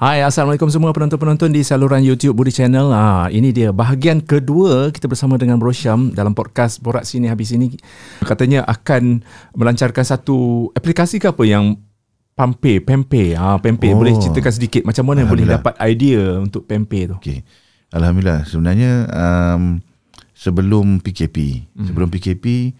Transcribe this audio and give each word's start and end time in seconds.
Hai, 0.00 0.24
Assalamualaikum 0.24 0.72
semua 0.72 0.96
penonton-penonton 0.96 1.52
di 1.52 1.60
saluran 1.60 2.00
YouTube 2.00 2.32
Budi 2.32 2.48
Channel. 2.48 2.88
Ah, 2.88 3.28
ini 3.28 3.52
dia 3.52 3.68
bahagian 3.68 4.24
kedua 4.24 4.88
kita 4.88 5.04
bersama 5.04 5.36
dengan 5.36 5.60
Bro 5.60 5.76
Syam 5.76 6.16
dalam 6.16 6.32
podcast 6.32 6.80
Borak 6.80 7.04
Sini 7.04 7.28
Habis 7.28 7.52
Ini. 7.52 7.76
Katanya 8.24 8.64
akan 8.64 9.20
melancarkan 9.52 10.00
satu 10.00 10.72
aplikasi 10.72 11.20
ke 11.20 11.28
apa 11.28 11.44
yang 11.44 11.76
Pampe, 12.32 12.80
Pempe. 12.80 13.36
Ah, 13.36 13.60
Pempe. 13.60 13.92
Oh. 13.92 14.00
Boleh 14.00 14.16
ceritakan 14.16 14.52
sedikit 14.56 14.88
macam 14.88 15.04
mana 15.04 15.28
boleh 15.28 15.44
dapat 15.44 15.76
idea 15.84 16.40
untuk 16.40 16.64
Pempe 16.64 17.04
tu? 17.04 17.20
Okay. 17.20 17.44
Alhamdulillah. 17.92 18.48
Sebenarnya 18.48 19.04
um, 19.04 19.84
sebelum 20.32 21.04
PKP, 21.04 21.68
hmm. 21.76 21.92
sebelum 21.92 22.08
PKP, 22.08 22.72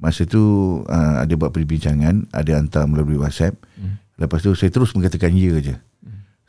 masa 0.00 0.24
tu 0.24 0.40
uh, 0.88 1.20
ada 1.20 1.36
buat 1.36 1.52
perbincangan, 1.52 2.32
ada 2.32 2.56
hantar 2.56 2.88
melalui 2.88 3.20
WhatsApp. 3.20 3.60
Hmm. 3.76 4.00
Lepas 4.16 4.40
tu 4.40 4.56
saya 4.56 4.72
terus 4.72 4.96
mengatakan 4.96 5.36
ya 5.36 5.60
je. 5.60 5.76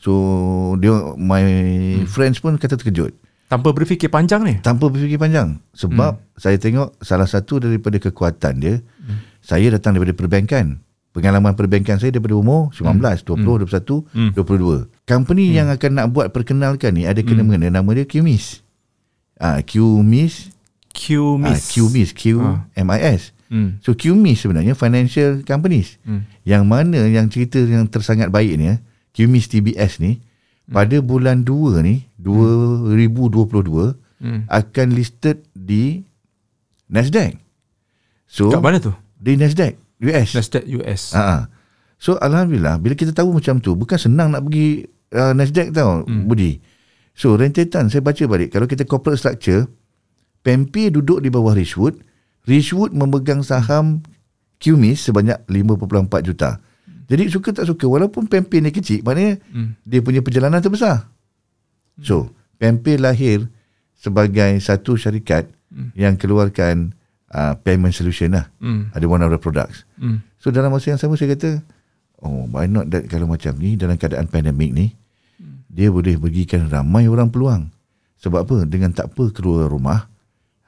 So 0.03 0.75
dia 0.83 0.91
my 1.15 1.43
hmm. 2.03 2.11
friends 2.11 2.43
pun 2.43 2.59
kata 2.59 2.75
terkejut. 2.75 3.15
Tanpa 3.47 3.71
berfikir 3.71 4.11
panjang 4.11 4.43
ni? 4.43 4.59
Tanpa 4.59 4.91
berfikir 4.91 5.15
panjang. 5.15 5.63
Sebab 5.71 6.19
hmm. 6.19 6.35
saya 6.35 6.59
tengok 6.59 6.99
salah 6.99 7.29
satu 7.29 7.63
daripada 7.63 7.95
kekuatan 8.03 8.53
dia, 8.59 8.83
hmm. 8.83 9.39
saya 9.39 9.71
datang 9.71 9.95
daripada 9.95 10.11
perbankan. 10.11 10.83
Pengalaman 11.13 11.53
perbankan 11.53 12.01
saya 12.01 12.09
daripada 12.09 12.35
umur 12.35 12.73
19, 12.73 12.99
hmm. 12.99 13.21
20, 13.31 13.45
hmm. 13.45 14.33
21, 14.35 14.35
hmm. 14.35 14.87
22. 14.91 15.07
Company 15.07 15.45
hmm. 15.47 15.55
yang 15.55 15.67
akan 15.71 15.91
nak 15.93 16.07
buat 16.11 16.27
perkenalkan 16.33 16.97
ni 16.97 17.07
ada 17.07 17.21
kena 17.23 17.45
hmm. 17.45 17.71
nama 17.71 17.89
dia 17.95 18.03
QMIS. 18.03 18.65
Ah, 19.37 19.61
QMIS. 19.61 20.51
QMIS. 20.91 21.47
Ah, 21.47 21.59
QMIS. 21.69 22.09
Q-M-I-S. 22.17 23.21
Hmm. 23.53 23.77
So 23.85 23.93
QMIS 23.93 24.49
sebenarnya 24.49 24.73
financial 24.73 25.45
companies. 25.45 26.01
Hmm. 26.03 26.25
Yang 26.41 26.63
mana 26.65 26.99
yang 27.05 27.29
cerita 27.29 27.61
yang 27.61 27.85
tersangat 27.85 28.33
baik 28.33 28.57
ni, 29.13 29.29
QMIS 29.29 29.45
TBS 29.53 30.01
ni 30.01 30.17
hmm. 30.17 30.73
pada 30.73 30.97
bulan 31.05 31.45
2 31.45 31.85
ni 31.85 32.09
2022 32.17 33.93
hmm. 34.25 34.41
akan 34.49 34.87
listed 34.91 35.45
di 35.53 36.01
Nasdaq. 36.89 37.37
So 38.25 38.49
kat 38.49 38.61
mana 38.65 38.81
tu? 38.81 38.93
Di 39.21 39.37
Nasdaq 39.37 39.77
US. 40.09 40.29
Nasdaq 40.33 40.65
US. 40.81 41.13
Ha. 41.13 41.45
So 42.01 42.17
alhamdulillah 42.17 42.81
bila 42.81 42.97
kita 42.97 43.13
tahu 43.13 43.37
macam 43.37 43.61
tu 43.61 43.77
bukan 43.77 43.95
senang 44.01 44.33
nak 44.33 44.43
pergi 44.49 44.83
uh, 45.13 45.31
Nasdaq 45.37 45.69
tau 45.71 46.03
hmm. 46.03 46.25
Budi. 46.25 46.57
So 47.13 47.37
rentetan 47.37 47.93
saya 47.93 48.01
baca 48.01 48.25
balik 48.25 48.57
kalau 48.57 48.65
kita 48.65 48.89
corporate 48.89 49.21
structure 49.21 49.69
PMP 50.43 50.91
duduk 50.91 51.23
di 51.23 51.31
bawah 51.31 51.55
Richwood, 51.55 52.03
Richwood 52.43 52.91
memegang 52.91 53.41
saham 53.47 54.03
QMIS 54.59 55.07
sebanyak 55.07 55.39
5.4 55.47 56.27
juta. 56.27 56.59
Jadi 57.09 57.27
suka 57.27 57.51
tak 57.51 57.67
suka 57.67 57.85
walaupun 57.85 58.31
Pempe 58.31 58.63
ni 58.63 58.71
kecil 58.71 59.03
maknanya 59.03 59.39
hmm. 59.51 59.83
dia 59.83 59.99
punya 59.99 60.23
perjalanan 60.23 60.63
tu 60.63 60.71
besar. 60.71 61.07
Hmm. 61.99 62.03
So, 62.03 62.15
Pempe 62.55 62.95
lahir 62.95 63.51
sebagai 63.97 64.59
satu 64.59 64.99
syarikat 64.99 65.47
hmm. 65.71 65.95
yang 65.95 66.19
keluarkan 66.19 66.91
uh, 67.33 67.53
payment 67.59 67.95
solution 67.95 68.37
lah. 68.37 68.47
Hmm. 68.61 68.93
Ada 68.93 69.05
one 69.09 69.23
of 69.25 69.33
the 69.33 69.41
products. 69.41 69.83
Hmm. 69.97 70.21
So 70.37 70.53
dalam 70.53 70.75
masa 70.75 70.93
yang 70.93 71.01
sama 71.01 71.17
saya 71.17 71.39
kata, 71.39 71.63
oh 72.21 72.45
why 72.51 72.69
not 72.69 72.91
that 72.93 73.09
kalau 73.09 73.25
macam 73.27 73.57
ni 73.57 73.79
dalam 73.79 73.97
keadaan 73.97 74.29
pandemik 74.29 74.71
ni 74.75 74.91
hmm. 75.39 75.71
dia 75.71 75.89
boleh 75.89 76.19
bagikan 76.19 76.69
ramai 76.69 77.09
orang 77.09 77.33
peluang. 77.33 77.73
Sebab 78.19 78.47
apa? 78.47 78.57
Dengan 78.63 78.95
tak 78.95 79.15
apa 79.15 79.35
keluar 79.35 79.67
rumah 79.67 80.07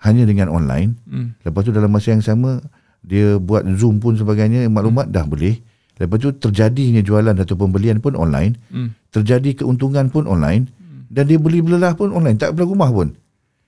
hanya 0.04 0.28
dengan 0.28 0.52
online. 0.52 1.00
Hmm. 1.08 1.38
Lepas 1.46 1.64
tu 1.64 1.72
dalam 1.72 1.92
masa 1.92 2.12
yang 2.12 2.26
sama 2.26 2.60
dia 3.06 3.38
buat 3.38 3.62
Zoom 3.78 4.02
pun 4.02 4.18
sebagainya 4.18 4.66
maklumat 4.68 5.08
hmm. 5.08 5.16
dah 5.16 5.26
boleh. 5.28 5.56
Lepas 5.96 6.18
tu 6.20 6.30
terjadinya 6.36 7.00
jualan 7.00 7.36
atau 7.40 7.56
pembelian 7.56 8.04
pun 8.04 8.20
online. 8.20 8.60
Hmm. 8.68 8.92
Terjadi 9.16 9.64
keuntungan 9.64 10.12
pun 10.12 10.28
online. 10.28 10.68
Hmm. 10.76 11.08
Dan 11.08 11.32
dia 11.32 11.40
beli 11.40 11.64
belelah 11.64 11.96
pun 11.96 12.12
online. 12.12 12.36
Tak 12.36 12.56
perlu 12.56 12.76
rumah 12.76 12.92
pun. 12.92 13.16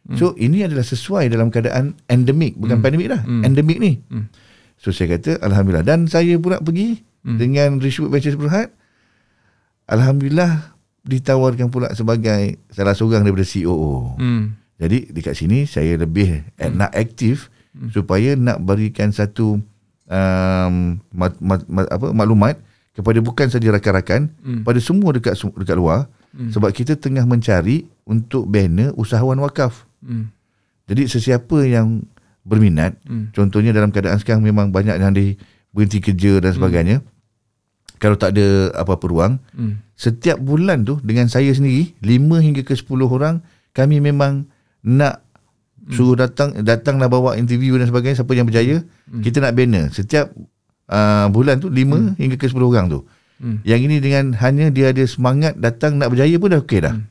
Hmm. 0.07 0.17
So 0.19 0.35
ini 0.35 0.67
adalah 0.67 0.83
sesuai 0.83 1.31
dalam 1.31 1.47
keadaan 1.47 1.95
endemik. 2.11 2.59
Bukan 2.59 2.79
hmm. 2.79 2.83
pandemik 2.83 3.07
dah. 3.11 3.21
Hmm. 3.23 3.43
Endemik 3.47 3.79
ni. 3.79 4.03
Hmm. 4.11 4.27
So 4.75 4.91
saya 4.91 5.15
kata 5.15 5.39
Alhamdulillah. 5.39 5.87
Dan 5.87 6.11
saya 6.11 6.35
pula 6.35 6.59
pergi 6.59 6.99
hmm. 7.23 7.37
dengan 7.39 7.69
Rishwood 7.79 8.11
Ventures 8.11 8.35
Berhad. 8.35 8.75
Alhamdulillah 9.87 10.75
ditawarkan 11.07 11.71
pula 11.71 11.95
sebagai 11.95 12.59
salah 12.75 12.91
seorang 12.91 13.23
daripada 13.23 13.47
COO. 13.47 14.19
Hmm. 14.19 14.59
Jadi 14.77 15.09
dekat 15.09 15.33
sini 15.39 15.63
saya 15.63 15.95
lebih 15.95 16.43
hmm. 16.59 16.75
nak 16.75 16.91
aktif 16.91 17.47
hmm. 17.71 17.95
supaya 17.95 18.35
nak 18.35 18.59
berikan 18.67 19.15
satu 19.15 19.63
um, 20.07 20.97
mat, 21.13 21.33
mat, 21.39 21.61
mat, 21.67 21.85
apa, 21.91 22.11
maklumat 22.15 22.55
kepada 22.97 23.19
bukan 23.21 23.47
saja 23.51 23.69
rakan-rakan 23.69 24.33
hmm. 24.41 24.61
pada 24.65 24.79
semua 24.81 25.13
dekat 25.13 25.37
dekat 25.37 25.77
luar 25.77 26.09
hmm. 26.33 26.49
sebab 26.49 26.69
kita 26.73 26.97
tengah 26.97 27.23
mencari 27.29 27.85
untuk 28.09 28.49
banner 28.49 28.95
usahawan 28.97 29.37
wakaf. 29.43 29.85
Hmm. 30.01 30.33
Jadi 30.87 31.05
sesiapa 31.05 31.67
yang 31.67 32.07
berminat 32.47 32.95
hmm. 33.05 33.35
contohnya 33.35 33.75
dalam 33.75 33.91
keadaan 33.91 34.17
sekarang 34.17 34.41
memang 34.41 34.71
banyak 34.71 34.97
yang 34.97 35.13
di 35.13 35.35
berhenti 35.75 36.01
kerja 36.01 36.41
dan 36.41 36.55
sebagainya. 36.55 36.97
Hmm. 37.03 37.15
Kalau 37.97 38.13
tak 38.13 38.37
ada 38.37 38.73
apa-apa 38.77 39.05
ruang, 39.09 39.33
hmm. 39.57 39.97
setiap 39.97 40.37
bulan 40.37 40.85
tu 40.85 41.01
dengan 41.01 41.25
saya 41.29 41.49
sendiri 41.49 41.97
5 42.01 42.45
hingga 42.45 42.61
ke 42.61 42.73
10 42.77 42.85
orang 43.05 43.41
kami 43.73 44.01
memang 44.01 44.49
nak 44.85 45.26
Hmm. 45.87 45.95
suruh 45.95 46.19
datang 46.19 46.51
datanglah 46.67 47.07
bawa 47.07 47.39
interview 47.39 47.79
dan 47.79 47.87
sebagainya 47.87 48.19
siapa 48.19 48.35
yang 48.35 48.43
berjaya 48.43 48.83
hmm. 48.83 49.23
kita 49.23 49.39
nak 49.39 49.55
banner 49.55 49.87
setiap 49.87 50.35
uh, 50.91 51.31
bulan 51.31 51.63
tu 51.63 51.71
5 51.71 51.79
hmm. 51.79 52.11
hingga 52.19 52.35
ke 52.35 52.51
10 52.51 52.59
orang 52.59 52.91
tu 52.91 52.99
hmm. 53.39 53.63
yang 53.63 53.79
ini 53.79 54.03
dengan 54.03 54.35
hanya 54.35 54.67
dia 54.67 54.91
ada 54.91 55.07
semangat 55.07 55.55
datang 55.55 55.95
nak 55.95 56.11
berjaya 56.11 56.35
pun 56.35 56.51
dah 56.51 56.59
okey 56.59 56.83
dah 56.83 56.91
hmm. 56.91 57.07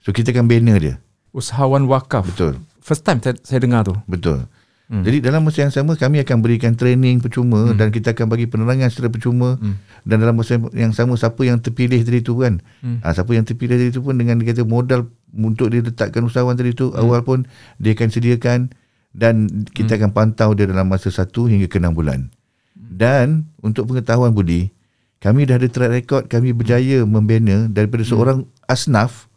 so 0.00 0.08
kita 0.16 0.32
akan 0.32 0.48
banner 0.48 0.76
dia 0.80 0.94
usahawan 1.36 1.84
wakaf 1.84 2.24
betul 2.32 2.56
first 2.80 3.04
time 3.04 3.20
saya, 3.20 3.36
saya 3.44 3.60
dengar 3.60 3.84
tu 3.84 3.92
betul 4.08 4.48
Hmm. 4.84 5.00
Jadi 5.00 5.24
dalam 5.24 5.40
masa 5.48 5.64
yang 5.64 5.72
sama 5.72 5.96
kami 5.96 6.20
akan 6.20 6.44
berikan 6.44 6.76
training 6.76 7.24
percuma 7.24 7.72
hmm. 7.72 7.80
dan 7.80 7.88
kita 7.88 8.12
akan 8.12 8.28
bagi 8.28 8.44
penerangan 8.44 8.92
secara 8.92 9.08
percuma 9.08 9.56
hmm. 9.56 10.04
dan 10.04 10.16
dalam 10.20 10.36
masa 10.36 10.60
yang 10.76 10.92
sama 10.92 11.16
siapa 11.16 11.40
yang 11.40 11.56
terpilih 11.56 12.04
tadi 12.04 12.20
tu 12.20 12.36
kan 12.36 12.60
hmm. 12.84 13.00
ha, 13.00 13.16
siapa 13.16 13.32
yang 13.32 13.48
terpilih 13.48 13.80
tadi 13.80 13.96
tu 13.96 14.04
pun 14.04 14.20
dengan 14.20 14.36
dia 14.36 14.52
kata 14.52 14.68
modal 14.68 15.08
untuk 15.32 15.72
dia 15.72 15.80
letakkan 15.80 16.28
usahawan 16.28 16.60
tadi 16.60 16.76
tu 16.76 16.92
hmm. 16.92 17.00
awal 17.00 17.24
pun 17.24 17.48
dia 17.80 17.96
akan 17.96 18.08
sediakan 18.12 18.76
dan 19.16 19.64
kita 19.72 19.96
hmm. 19.96 19.98
akan 20.04 20.10
pantau 20.12 20.52
dia 20.52 20.68
dalam 20.68 20.90
masa 20.90 21.08
1 21.08 21.32
hingga 21.32 21.70
ke 21.70 21.78
6 21.80 21.94
bulan. 21.94 22.28
Dan 22.74 23.48
untuk 23.62 23.88
pengetahuan 23.88 24.34
Budi, 24.34 24.74
kami 25.22 25.48
dah 25.48 25.56
ada 25.56 25.70
track 25.70 25.92
record 25.94 26.24
kami 26.28 26.52
berjaya 26.52 27.06
membina 27.08 27.70
daripada 27.70 28.04
hmm. 28.04 28.10
seorang 28.10 28.38
asnaf 28.68 29.32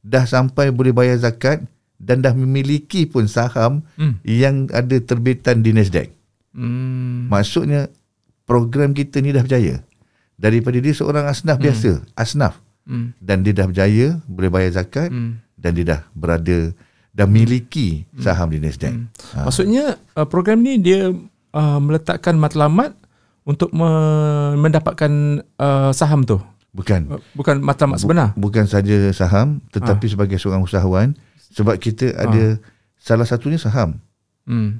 dah 0.00 0.24
sampai 0.24 0.72
boleh 0.72 0.96
bayar 0.96 1.20
zakat 1.20 1.66
dan 1.98 2.22
dah 2.22 2.32
memiliki 2.32 3.04
pun 3.04 3.26
saham 3.26 3.82
hmm. 3.98 4.22
yang 4.22 4.70
ada 4.70 4.96
terbitan 5.02 5.66
di 5.66 5.74
Nasdaq. 5.74 6.14
Hmm. 6.54 7.26
Maksudnya 7.26 7.90
program 8.46 8.94
kita 8.94 9.18
ni 9.18 9.34
dah 9.34 9.42
berjaya. 9.42 9.82
Daripada 10.38 10.78
dia 10.78 10.94
seorang 10.94 11.26
asnaf 11.26 11.58
hmm. 11.58 11.64
biasa, 11.66 11.90
asnaf. 12.14 12.54
Hmm. 12.88 13.12
Dan 13.18 13.44
dia 13.44 13.52
dah 13.52 13.66
berjaya 13.68 14.16
boleh 14.30 14.48
bayar 14.48 14.80
zakat 14.80 15.10
hmm. 15.12 15.42
dan 15.58 15.70
dia 15.76 15.84
dah 15.84 16.00
berada 16.14 16.72
dah 17.12 17.26
miliki 17.26 18.06
hmm. 18.14 18.22
saham 18.22 18.48
di 18.48 18.62
Nasdaq. 18.62 18.94
Hmm. 18.94 19.10
Ha. 19.34 19.44
Maksudnya 19.50 19.98
uh, 20.14 20.24
program 20.24 20.62
ni 20.62 20.78
dia 20.78 21.10
uh, 21.52 21.78
meletakkan 21.82 22.38
matlamat 22.38 22.94
untuk 23.42 23.74
me- 23.74 24.54
mendapatkan 24.54 25.42
uh, 25.58 25.90
saham 25.90 26.22
tu. 26.22 26.38
Bukan. 26.70 27.18
Uh, 27.18 27.20
bukan 27.34 27.58
matlamat 27.58 27.98
sebenar. 27.98 28.28
Bukan 28.38 28.70
saja 28.70 29.10
saham 29.10 29.58
tetapi 29.74 30.06
ha. 30.06 30.12
sebagai 30.14 30.38
seorang 30.38 30.62
usahawan 30.62 31.18
sebab 31.58 31.74
kita 31.82 32.14
ha. 32.14 32.30
ada 32.30 32.62
salah 33.02 33.26
satunya 33.26 33.58
saham. 33.58 33.98
Hmm. 34.46 34.78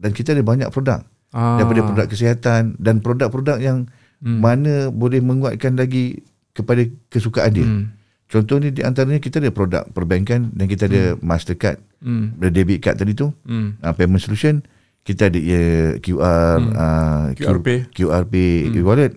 Dan 0.00 0.16
kita 0.16 0.32
ada 0.32 0.40
banyak 0.40 0.72
produk. 0.72 1.04
Ha. 1.36 1.60
Daripada 1.60 1.84
produk 1.84 2.06
kesihatan 2.08 2.80
dan 2.80 3.04
produk-produk 3.04 3.60
yang 3.60 3.84
hmm. 4.24 4.38
mana 4.40 4.74
boleh 4.88 5.20
menguatkan 5.20 5.76
lagi 5.76 6.24
kepada 6.56 6.88
kesukaan 7.12 7.52
dia. 7.52 7.68
Hmm. 7.68 7.92
Contohnya 8.26 8.72
di 8.72 8.80
antaranya 8.80 9.20
kita 9.20 9.38
ada 9.38 9.52
produk 9.52 9.84
perbankan 9.92 10.50
dan 10.56 10.64
kita 10.66 10.88
ada 10.88 11.14
hmm. 11.14 11.20
Mastercard. 11.20 11.78
Hmm. 12.00 12.34
Ada 12.40 12.48
debit 12.48 12.80
card 12.80 12.96
tadi 12.96 13.12
tu. 13.12 13.28
Hmm. 13.44 13.76
Uh, 13.84 13.92
payment 13.92 14.24
solution. 14.24 14.64
Kita 15.06 15.28
ada 15.28 15.38
uh, 15.38 15.90
QR, 16.00 16.58
hmm. 16.58 16.72
uh, 16.74 17.24
QR 17.36 17.58
Pay. 17.60 17.78
QR 17.92 18.24
Pay 18.24 18.72
hmm. 18.72 18.82
wallet. 18.82 19.12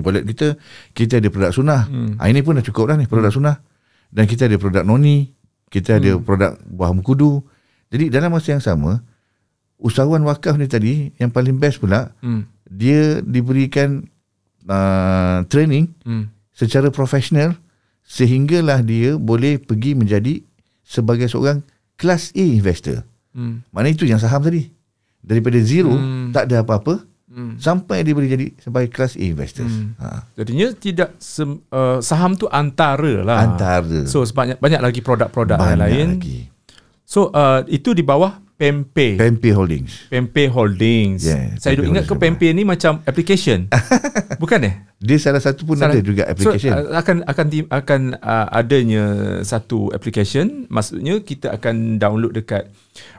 Wallet 0.00 0.24
kita. 0.24 0.56
Kita 0.96 1.20
ada 1.20 1.28
produk 1.28 1.52
sunnah. 1.52 1.86
Hmm. 1.86 2.16
Uh, 2.16 2.26
ini 2.32 2.40
pun 2.40 2.56
dah 2.56 2.64
cukup 2.64 2.90
dah 2.90 2.96
ni 2.96 3.04
produk 3.04 3.28
hmm. 3.28 3.38
sunnah. 3.38 3.56
Dan 4.10 4.24
kita 4.26 4.50
ada 4.50 4.56
produk 4.58 4.82
noni 4.82 5.41
kita 5.72 5.96
ada 5.96 6.20
hmm. 6.20 6.22
produk 6.22 6.52
buah 6.68 6.92
mengkudu. 6.92 7.40
Jadi 7.88 8.12
dalam 8.12 8.28
masa 8.28 8.52
yang 8.52 8.60
sama, 8.60 9.00
usahawan 9.80 10.20
wakaf 10.28 10.60
ni 10.60 10.68
tadi 10.68 11.16
yang 11.16 11.32
paling 11.32 11.56
best 11.56 11.80
pula, 11.80 12.12
hmm. 12.20 12.44
dia 12.68 13.24
diberikan 13.24 14.04
uh, 14.68 15.40
training 15.48 15.88
hmm. 16.04 16.28
secara 16.52 16.92
profesional 16.92 17.56
sehinggalah 18.04 18.84
dia 18.84 19.16
boleh 19.16 19.56
pergi 19.56 19.96
menjadi 19.96 20.44
sebagai 20.84 21.32
seorang 21.32 21.64
kelas 21.96 22.36
A 22.36 22.44
investor. 22.44 23.00
Hmm. 23.32 23.64
Mana 23.72 23.88
itu 23.88 24.04
yang 24.04 24.20
saham 24.20 24.44
tadi. 24.44 24.68
Daripada 25.22 25.56
zero, 25.62 25.94
hmm. 25.94 26.34
tak 26.34 26.50
ada 26.50 26.66
apa-apa, 26.66 27.00
Hmm. 27.32 27.56
Sampai 27.56 28.04
dia 28.04 28.12
boleh 28.12 28.28
jadi 28.28 28.52
sebagai 28.60 28.92
class 28.92 29.16
A 29.16 29.24
investors. 29.24 29.72
Hmm. 29.72 29.96
Ha. 29.96 30.28
Jadinya 30.36 30.68
tidak 30.76 31.16
sem, 31.16 31.64
uh, 31.72 31.96
saham 32.04 32.36
tu 32.36 32.44
antara 32.44 33.24
lah. 33.24 33.40
Antara. 33.40 34.04
So 34.04 34.20
banyak 34.22 34.60
banyak 34.60 34.84
lagi 34.84 35.00
produk-produk 35.00 35.56
Banyak 35.56 35.72
yang 35.72 35.80
lain. 35.80 36.08
lagi. 36.20 36.38
So 37.08 37.32
uh, 37.32 37.64
itu 37.66 37.96
di 37.96 38.04
bawah 38.04 38.36
Pempe. 38.52 39.18
PMP 39.18 39.50
Holdings. 39.50 40.06
Pempe 40.06 40.46
Holdings. 40.46 41.26
Yeah, 41.26 41.56
Saya 41.58 41.80
duk 41.80 41.88
Pempe 41.88 41.90
ingat 41.90 42.04
ke 42.06 42.14
Pempe 42.14 42.46
ni 42.52 42.62
macam 42.62 43.02
application. 43.02 43.66
Bukan 44.42 44.60
eh? 44.62 44.74
Dia 45.02 45.18
salah 45.18 45.42
satu 45.42 45.66
pun 45.66 45.74
Salah- 45.74 45.98
ada 45.98 46.04
juga 46.04 46.30
application. 46.30 46.70
So, 46.70 46.78
uh, 46.78 46.94
akan 46.94 47.26
akan 47.26 47.46
di, 47.50 47.58
akan 47.66 48.00
uh, 48.22 48.46
adanya 48.54 49.04
satu 49.42 49.90
application, 49.90 50.70
maksudnya 50.70 51.18
kita 51.24 51.50
akan 51.50 51.98
download 51.98 52.38
dekat 52.38 52.70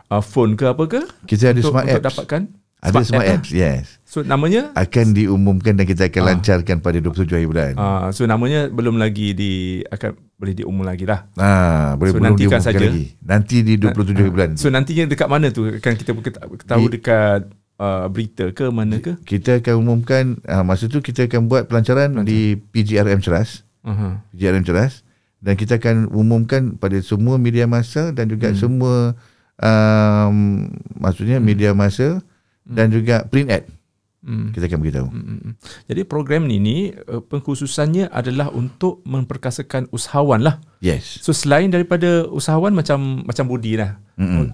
uh, 0.08 0.24
phone 0.24 0.56
ke 0.56 0.64
apa 0.64 0.84
ke? 0.88 1.02
Kita 1.28 1.52
ada 1.52 1.60
untuk, 1.60 1.76
smart 1.76 1.86
untuk 1.92 2.00
apps. 2.00 2.08
dapatkan 2.14 2.42
ada 2.84 3.00
smart 3.08 3.26
app 3.26 3.40
apps, 3.40 3.50
yes. 3.56 3.64
lah. 3.64 4.04
So 4.04 4.18
namanya 4.22 4.76
Akan 4.76 5.16
diumumkan 5.16 5.74
dan 5.80 5.88
kita 5.88 6.12
akan 6.12 6.22
lancarkan 6.36 6.84
pada 6.84 7.00
27 7.00 7.34
hari 7.34 7.48
bulan. 7.48 7.74
uh, 7.80 8.12
so 8.12 8.28
namanya 8.28 8.68
belum 8.68 9.00
lagi 9.00 9.32
di 9.34 9.82
akan 9.88 10.20
boleh 10.38 10.54
diumum 10.54 10.84
lagi 10.84 11.08
lah. 11.08 11.32
Ah, 11.40 11.96
boleh 11.96 12.12
So, 12.12 12.16
belum 12.20 12.26
nantikan 12.36 12.60
diumumkan 12.60 12.62
saja. 12.62 12.86
lagi. 12.86 13.06
Nanti 13.24 13.56
di 13.64 13.74
27 13.80 14.20
hari 14.20 14.32
bulan. 14.36 14.50
So 14.60 14.68
nantinya 14.68 15.08
dekat 15.08 15.28
mana 15.32 15.48
tu? 15.50 15.66
Kan 15.80 15.96
kita 15.96 16.12
tahu 16.68 16.86
dekat 16.92 17.48
uh, 17.80 18.06
berita 18.12 18.52
ke 18.52 18.68
mana 18.68 19.00
ke? 19.00 19.16
kita 19.24 19.64
akan 19.64 19.74
umumkan 19.80 20.24
ah, 20.46 20.62
masa 20.62 20.92
tu 20.92 21.00
kita 21.00 21.26
akan 21.32 21.48
buat 21.48 21.72
pelancaran 21.72 22.22
di 22.28 22.60
PGRM 22.60 23.24
Ceras, 23.24 23.64
Uh-huh. 23.84 24.16
PGRM 24.32 24.64
Ceras 24.64 25.04
dan 25.44 25.60
kita 25.60 25.76
akan 25.76 26.08
umumkan 26.16 26.80
pada 26.80 26.96
semua 27.04 27.36
media 27.36 27.68
masa 27.68 28.16
dan 28.16 28.32
juga 28.32 28.56
hmm. 28.56 28.58
semua 28.58 29.12
um, 29.60 30.72
maksudnya 30.96 31.44
hmm. 31.44 31.46
media 31.46 31.70
masa 31.76 32.24
hmm. 32.64 32.74
dan 32.74 32.88
juga 32.88 33.16
print 33.24 33.50
ad. 33.50 33.64
Hmm. 34.24 34.56
Kita 34.56 34.72
akan 34.72 34.80
beritahu. 34.80 35.08
Mm-mm. 35.12 35.52
Jadi 35.84 36.08
program 36.08 36.48
ni 36.48 36.56
ni 36.56 36.78
uh, 36.96 37.20
pengkhususannya 37.20 38.08
adalah 38.08 38.48
untuk 38.50 39.04
memperkasakan 39.04 39.92
usahawan 39.92 40.40
lah. 40.40 40.64
Yes. 40.80 41.20
So 41.20 41.36
selain 41.36 41.68
daripada 41.68 42.24
usahawan 42.26 42.72
macam 42.72 43.28
macam 43.28 43.52
Budi 43.52 43.76
lah. 43.76 44.00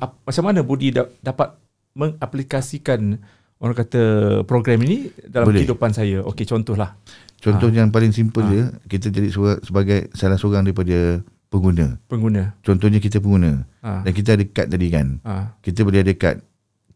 Ap- 0.02 0.26
Macam 0.26 0.44
mana 0.44 0.66
Budi 0.66 0.90
da- 0.90 1.06
dapat 1.22 1.54
mengaplikasikan 1.94 3.22
orang 3.60 3.76
kata 3.78 4.02
program 4.44 4.82
ini 4.82 5.14
dalam 5.22 5.54
Boleh. 5.54 5.62
kehidupan 5.62 5.94
saya. 5.94 6.26
Okey 6.26 6.44
contohlah. 6.44 6.98
Contoh 7.38 7.70
yang 7.70 7.88
paling 7.88 8.10
simple 8.10 8.42
Ah. 8.42 8.50
je, 8.50 8.62
kita 8.90 9.08
jadi 9.08 9.30
sebagai 9.62 10.10
salah 10.12 10.36
seorang 10.36 10.66
daripada 10.66 11.22
pengguna. 11.48 11.96
Pengguna. 12.10 12.58
Contohnya 12.60 12.98
kita 12.98 13.22
pengguna 13.22 13.64
Ha. 13.80 14.02
dan 14.02 14.12
kita 14.12 14.34
ada 14.34 14.44
kad 14.44 14.68
tadi 14.68 14.88
kan. 14.90 15.22
Ha. 15.24 15.56
Kita 15.62 15.86
boleh 15.86 16.02
ada 16.02 16.14
kad. 16.14 16.42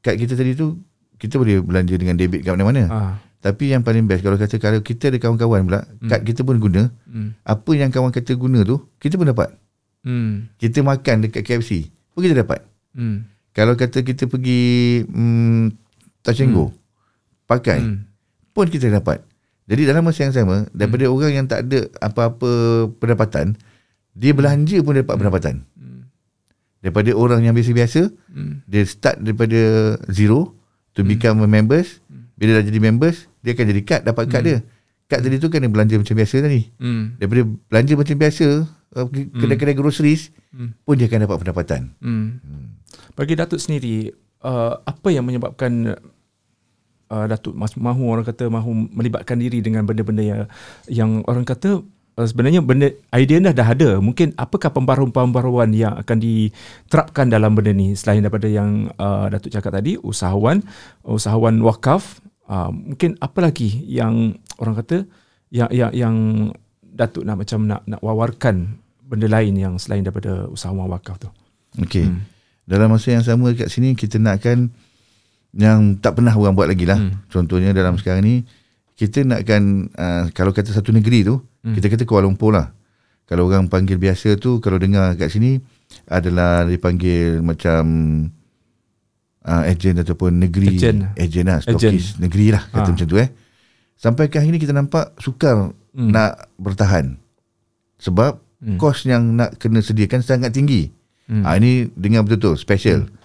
Kad 0.01 0.18
kita 0.18 0.33
tadi 0.33 0.51
tu 0.51 0.75
kita 1.23 1.39
boleh 1.39 1.63
belanja 1.63 1.95
dengan 1.95 2.19
debit 2.19 2.43
kat 2.43 2.51
mana-mana. 2.51 2.83
Ha. 2.91 2.99
Tapi 3.39 3.71
yang 3.71 3.79
paling 3.79 4.03
best 4.07 4.23
kalau 4.27 4.35
kata 4.35 4.59
kalau 4.59 4.83
kita 4.83 5.07
ada 5.07 5.19
kawan-kawan 5.23 5.63
pula, 5.63 5.79
kad 6.11 6.19
kita 6.23 6.43
pun 6.43 6.59
guna, 6.59 6.91
Hmm. 7.07 7.31
apa 7.43 7.71
yang 7.75 7.91
kawan 7.91 8.11
kata 8.11 8.35
guna 8.35 8.63
tu, 8.67 8.83
kita 8.99 9.15
pun 9.15 9.27
dapat. 9.31 9.55
Hmm. 10.03 10.51
Kita 10.59 10.83
makan 10.83 11.27
dekat 11.27 11.47
KFC, 11.47 11.87
pun 12.11 12.27
kita 12.27 12.43
dapat. 12.43 12.59
Hmm. 12.91 13.23
Kalau 13.55 13.79
kata 13.79 14.03
kita 14.03 14.27
pergi 14.27 15.03
hmm, 15.07 15.71
Touch 16.23 16.43
Go, 16.51 16.71
pakai, 17.47 17.79
Hmm. 17.79 18.03
pun 18.51 18.67
kita 18.67 18.91
dapat. 18.91 19.23
Jadi 19.63 19.87
dalam 19.87 20.03
masa 20.03 20.27
yang 20.27 20.35
sama, 20.35 20.67
daripada 20.75 21.07
orang 21.07 21.31
yang 21.31 21.47
tak 21.47 21.67
ada 21.67 21.87
apa-apa 22.03 22.51
pendapatan, 22.99 23.55
dia 24.11 24.35
belanja 24.35 24.79
pun 24.83 24.95
dapat 24.95 25.15
pendapatan. 25.15 25.55
Hmm. 25.75 26.07
Daripada 26.79 27.11
orang 27.15 27.43
yang 27.43 27.55
biasa-biasa, 27.55 28.07
Hmm. 28.31 28.63
dia 28.67 28.83
start 28.87 29.19
daripada 29.19 29.95
zero 30.11 30.55
to 30.93 31.01
become 31.03 31.41
a 31.41 31.49
members. 31.49 31.99
Bila 32.33 32.59
dah 32.59 32.65
jadi 32.65 32.79
members, 32.79 33.29
dia 33.41 33.53
akan 33.53 33.65
jadi 33.69 33.81
kad, 33.81 34.01
dapat 34.03 34.25
kad 34.27 34.41
dia. 34.41 34.59
Kad 35.05 35.21
tadi 35.21 35.37
tu 35.37 35.49
kan 35.49 35.61
dia 35.61 35.69
belanja 35.69 35.95
macam 35.95 36.15
biasa 36.15 36.35
tadi. 36.41 36.61
Hmm. 36.77 37.13
Daripada 37.17 37.41
belanja 37.69 37.93
macam 37.93 38.15
biasa, 38.17 38.47
uh, 38.95 39.05
ke- 39.07 39.29
kedai-kedai 39.29 39.77
groceries, 39.77 40.33
Hmm. 40.49 40.77
pun 40.81 40.93
dia 40.95 41.09
akan 41.09 41.25
dapat 41.25 41.37
pendapatan. 41.41 41.81
Hmm. 41.97 42.37
Bagi 43.13 43.33
Datuk 43.33 43.57
sendiri, 43.57 44.13
uh, 44.41 44.77
apa 44.79 45.09
yang 45.09 45.25
menyebabkan 45.25 45.97
uh, 47.09 47.25
Datuk 47.25 47.53
mahu 47.57 48.03
orang 48.05 48.25
kata 48.25 48.49
mahu 48.49 48.89
melibatkan 48.89 49.37
diri 49.37 49.61
dengan 49.61 49.85
benda-benda 49.85 50.21
yang 50.21 50.39
yang 50.85 51.11
orang 51.25 51.45
kata 51.45 51.81
uh, 52.18 52.27
sebenarnya 52.27 52.62
benda 52.62 52.89
idea 53.13 53.39
dah 53.39 53.54
dah 53.54 53.68
ada. 53.74 53.89
Mungkin 53.98 54.38
apakah 54.38 54.74
pembaruan-pembaruan 54.74 55.74
yang 55.74 55.98
akan 55.98 56.18
diterapkan 56.21 57.30
dalam 57.30 57.57
benda 57.57 57.74
ni 57.74 57.98
selain 57.98 58.21
daripada 58.21 58.48
yang 58.50 58.89
uh, 58.98 59.30
Datuk 59.30 59.54
cakap 59.54 59.77
tadi, 59.77 59.98
usahawan, 60.01 60.62
usahawan 61.06 61.62
wakaf, 61.62 62.21
uh, 62.50 62.69
mungkin 62.69 63.18
apa 63.19 63.39
lagi 63.44 63.83
yang 63.88 64.38
orang 64.62 64.75
kata 64.81 64.98
yang 65.54 65.69
yang 65.69 65.92
yang 65.94 66.15
Datuk 66.81 67.25
nak 67.25 67.42
macam 67.42 67.65
nak 67.65 67.81
nak 67.89 68.01
wawarkan 68.06 68.77
benda 69.01 69.27
lain 69.30 69.54
yang 69.57 69.74
selain 69.81 70.06
daripada 70.06 70.45
usahawan 70.50 70.89
wakaf 70.89 71.18
tu. 71.21 71.30
Okey. 71.81 72.06
Hmm. 72.06 72.25
Dalam 72.63 72.94
masa 72.94 73.12
yang 73.12 73.25
sama 73.25 73.51
kat 73.57 73.68
sini 73.68 73.98
kita 73.98 74.21
nakkan 74.21 74.71
yang 75.54 76.01
tak 76.01 76.18
pernah 76.18 76.33
orang 76.33 76.57
buat 76.57 76.69
lagi 76.69 76.86
lah. 76.86 76.98
Hmm. 76.98 77.25
Contohnya 77.30 77.74
dalam 77.74 77.98
sekarang 77.98 78.25
ni 78.25 78.36
kita 78.94 79.25
nakkan 79.25 79.89
uh, 79.98 80.30
kalau 80.33 80.54
kata 80.54 80.69
satu 80.69 80.94
negeri 80.94 81.25
tu, 81.25 81.42
hmm. 81.63 81.74
kita 81.80 81.88
kata 81.89 82.04
Kuala 82.04 82.27
Lumpur 82.27 82.54
lah. 82.54 82.71
Kalau 83.24 83.48
orang 83.48 83.71
panggil 83.71 83.95
biasa 83.95 84.36
tu 84.36 84.60
kalau 84.60 84.75
dengar 84.75 85.15
kat 85.15 85.31
sini 85.31 85.56
adalah 86.12 86.68
dipanggil 86.68 87.39
macam 87.39 87.83
uh, 89.48 89.63
ejen 89.63 89.95
ataupun 89.95 90.44
negeri 90.44 90.75
Ejen. 90.75 91.07
ejen 91.15 91.48
lah, 91.48 91.63
stokis 91.63 92.19
negeri 92.19 92.51
lah 92.51 92.68
kata 92.68 92.89
Ah. 92.89 92.92
macam 92.92 93.07
tu 93.07 93.18
eh. 93.19 93.30
Sampai 93.95 94.27
ke 94.27 94.44
hari 94.44 94.51
ni 94.51 94.60
kita 94.60 94.75
nampak 94.75 95.15
sukar 95.24 95.71
hmm. 95.95 96.10
nak 96.12 96.51
bertahan. 96.60 97.15
Sebab 98.04 98.36
hmm. 98.60 98.75
kos 98.75 99.07
yang 99.07 99.39
nak 99.39 99.56
kena 99.56 99.80
sediakan 99.80 100.19
sangat 100.19 100.51
tinggi. 100.51 100.92
Hmm. 101.31 101.48
Ha, 101.48 101.56
ini 101.56 101.88
dengar 101.95 102.27
betul-betul 102.27 102.60
special. 102.60 103.07
Hmm. 103.07 103.15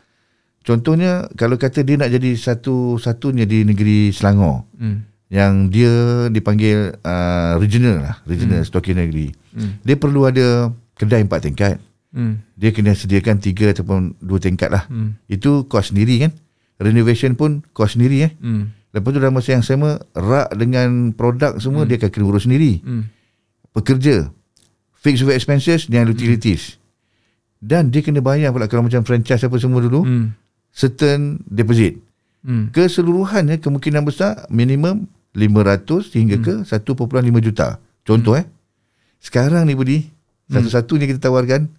Contohnya 0.62 1.26
kalau 1.34 1.58
kata 1.58 1.82
dia 1.82 1.98
nak 1.98 2.14
jadi 2.14 2.38
satu-satunya 2.38 3.48
di 3.48 3.66
negeri 3.66 4.14
Selangor 4.14 4.68
Hmm. 4.78 5.02
Yang 5.28 5.68
dia 5.68 6.26
dipanggil 6.32 6.96
uh, 7.04 7.60
regional 7.60 8.00
lah, 8.00 8.16
regional 8.24 8.64
hmm. 8.64 8.68
stokis 8.68 8.96
negeri. 8.96 9.28
Hmm. 9.52 9.76
Dia 9.84 9.96
perlu 10.00 10.24
ada 10.24 10.72
kedai 10.96 11.24
empat 11.24 11.44
tingkat. 11.44 11.76
Hmm. 12.08 12.40
Dia 12.56 12.72
kena 12.72 12.96
sediakan 12.96 13.36
tiga 13.36 13.76
ataupun 13.76 14.16
dua 14.24 14.40
tingkat 14.40 14.72
lah. 14.72 14.88
Hmm. 14.88 15.20
Itu 15.28 15.68
kos 15.68 15.92
sendiri 15.92 16.24
kan. 16.24 16.32
Renovation 16.80 17.36
pun 17.36 17.60
kos 17.76 18.00
sendiri 18.00 18.24
eh. 18.24 18.32
Hmm. 18.40 18.72
Lepas 18.96 19.12
tu 19.12 19.18
dalam 19.20 19.36
masa 19.36 19.52
yang 19.52 19.60
sama 19.60 20.00
rak 20.16 20.56
dengan 20.56 21.12
produk 21.12 21.60
semua 21.60 21.84
hmm. 21.84 21.88
dia 21.92 21.96
akan 22.00 22.10
kena 22.10 22.24
urus 22.24 22.48
sendiri. 22.48 22.80
Hmm. 22.80 23.12
Pekerja 23.76 24.32
fixed 24.96 25.28
over 25.28 25.36
expenses 25.36 25.92
dan 25.92 26.08
utilities. 26.08 26.80
Dan 27.60 27.92
dia 27.92 28.00
kena 28.00 28.24
bayar 28.24 28.54
pula 28.54 28.64
kalau 28.64 28.88
macam 28.88 29.04
franchise 29.04 29.44
apa 29.44 29.60
semua 29.60 29.84
dulu 29.84 30.08
Hmm. 30.08 30.32
certain 30.72 31.42
deposit. 31.44 32.00
Hmm. 32.40 32.72
Keseluruhannya 32.72 33.60
kemungkinan 33.60 34.08
besar 34.08 34.48
minimum 34.48 35.10
500 35.38 35.86
hingga 36.12 36.36
ke 36.38 36.54
1.5 36.62 36.98
juta. 37.40 37.78
Contoh 38.02 38.34
eh. 38.34 38.44
Sekarang 39.18 39.62
ni 39.62 39.72
Budi, 39.72 40.02
satu-satunya 40.48 41.06
kita 41.06 41.22
tawarkan 41.22 41.70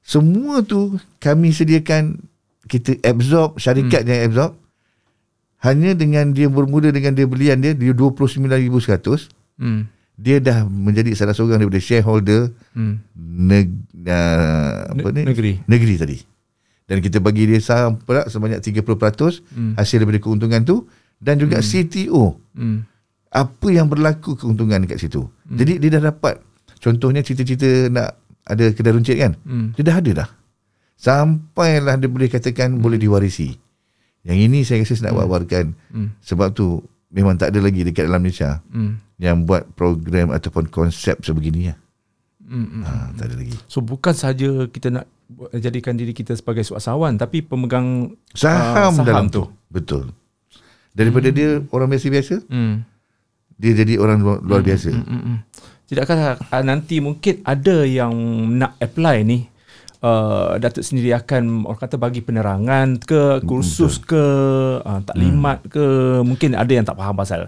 semua 0.00 0.60
tu 0.60 0.94
kami 1.16 1.50
sediakan 1.50 2.20
kita 2.64 2.98
absorb 3.02 3.56
syarikat 3.56 4.02
yang 4.02 4.26
absorb 4.26 4.52
hanya 5.58 5.92
dengan 5.92 6.30
dia 6.30 6.46
bermula 6.46 6.90
dengan 6.90 7.10
dia 7.10 7.24
belian 7.24 7.58
dia 7.58 7.72
dia 7.72 7.90
29100 7.90 9.32
Hmm. 9.56 9.88
dia 10.14 10.36
dah 10.36 10.62
menjadi 10.64 11.16
salah 11.16 11.32
seorang 11.32 11.56
daripada 11.58 11.80
shareholder 11.80 12.52
Hmm. 12.70 13.00
neg, 13.16 13.72
uh, 14.04 14.92
apa 14.92 15.08
ni? 15.10 15.24
Negeri. 15.24 15.52
negeri 15.64 15.94
tadi. 15.96 16.18
Dan 16.84 17.00
kita 17.00 17.18
bagi 17.18 17.46
dia 17.46 17.58
saham 17.58 17.96
pula 17.96 18.26
sebanyak 18.26 18.60
30% 18.60 19.40
Hmm. 19.50 19.74
hasil 19.74 19.96
daripada 19.98 20.20
keuntungan 20.20 20.60
tu 20.60 20.84
dan 21.20 21.40
juga 21.40 21.60
CTO. 21.60 22.36
Hmm. 22.56 22.84
Apa 23.32 23.68
yang 23.68 23.88
berlaku 23.90 24.36
keuntungan 24.36 24.84
dekat 24.84 25.02
situ. 25.02 25.24
Hmm. 25.24 25.58
Jadi 25.60 25.82
dia 25.82 25.90
dah 25.98 26.12
dapat 26.12 26.40
contohnya 26.80 27.20
cita-cita 27.20 27.90
nak 27.92 28.16
ada 28.46 28.70
kedai 28.72 28.94
runcit 28.94 29.16
kan. 29.18 29.32
Hmm. 29.42 29.74
Dia 29.74 29.82
dah 29.92 29.96
ada 29.98 30.10
dah. 30.24 30.28
Sampailah 30.96 32.00
dia 32.00 32.08
boleh 32.08 32.28
katakan 32.30 32.78
hmm. 32.78 32.82
boleh 32.82 32.96
diwarisi. 32.96 33.52
Yang 34.26 34.38
ini 34.50 34.58
saya 34.66 34.82
rasa 34.82 34.94
saya 34.96 35.04
nak 35.10 35.12
hmm. 35.12 35.22
wawarkan. 35.22 35.66
Hmm. 35.92 36.08
Sebab 36.22 36.48
tu 36.56 36.80
memang 37.12 37.36
tak 37.36 37.52
ada 37.54 37.60
lagi 37.62 37.82
dekat 37.86 38.08
dalam 38.08 38.22
Malaysia 38.22 38.62
Hmm. 38.72 38.98
yang 39.20 39.44
buat 39.44 39.68
program 39.76 40.32
ataupun 40.32 40.68
konsep 40.72 41.20
sebegini 41.22 41.72
ya. 41.72 41.76
Hmm. 42.46 42.86
Ha, 42.86 43.10
tak 43.18 43.32
ada 43.32 43.34
lagi. 43.42 43.58
So 43.66 43.82
bukan 43.82 44.14
saja 44.14 44.70
kita 44.70 44.94
nak 44.94 45.10
jadikan 45.58 45.98
diri 45.98 46.14
kita 46.14 46.38
sebagai 46.38 46.62
usahawan 46.62 47.18
tapi 47.18 47.42
pemegang 47.42 48.14
Saham, 48.30 49.02
ah, 49.02 49.04
dalam 49.04 49.26
tu. 49.26 49.42
Betul. 49.66 50.14
Daripada 50.96 51.28
hmm. 51.28 51.36
dia 51.36 51.48
orang 51.68 51.88
biasa-biasa, 51.92 52.34
Hmm. 52.48 52.80
dia 53.60 53.72
jadi 53.76 54.00
orang 54.00 54.24
luar, 54.24 54.38
luar 54.40 54.60
biasa. 54.64 54.88
Hmm, 54.96 55.04
hmm, 55.04 55.22
hmm. 55.22 55.38
Tidakkah 55.86 56.40
ah, 56.40 56.62
nanti 56.64 56.98
mungkin 56.98 57.44
ada 57.44 57.84
yang 57.84 58.10
nak 58.56 58.74
apply 58.80 59.22
ni 59.22 59.46
uh, 60.02 60.58
Datuk 60.58 60.82
sendiri 60.82 61.14
akan 61.14 61.62
orang 61.62 61.80
kata 61.80 61.96
bagi 61.96 62.20
penerangan 62.26 62.98
ke 62.98 63.44
kursus 63.46 64.02
Betul. 64.02 64.10
ke 64.10 64.24
uh, 64.82 65.00
taklimat 65.06 65.62
hmm. 65.62 65.70
ke 65.70 65.84
mungkin 66.26 66.50
ada 66.58 66.72
yang 66.72 66.82
tak 66.82 66.98
faham 66.98 67.14
pasal 67.14 67.40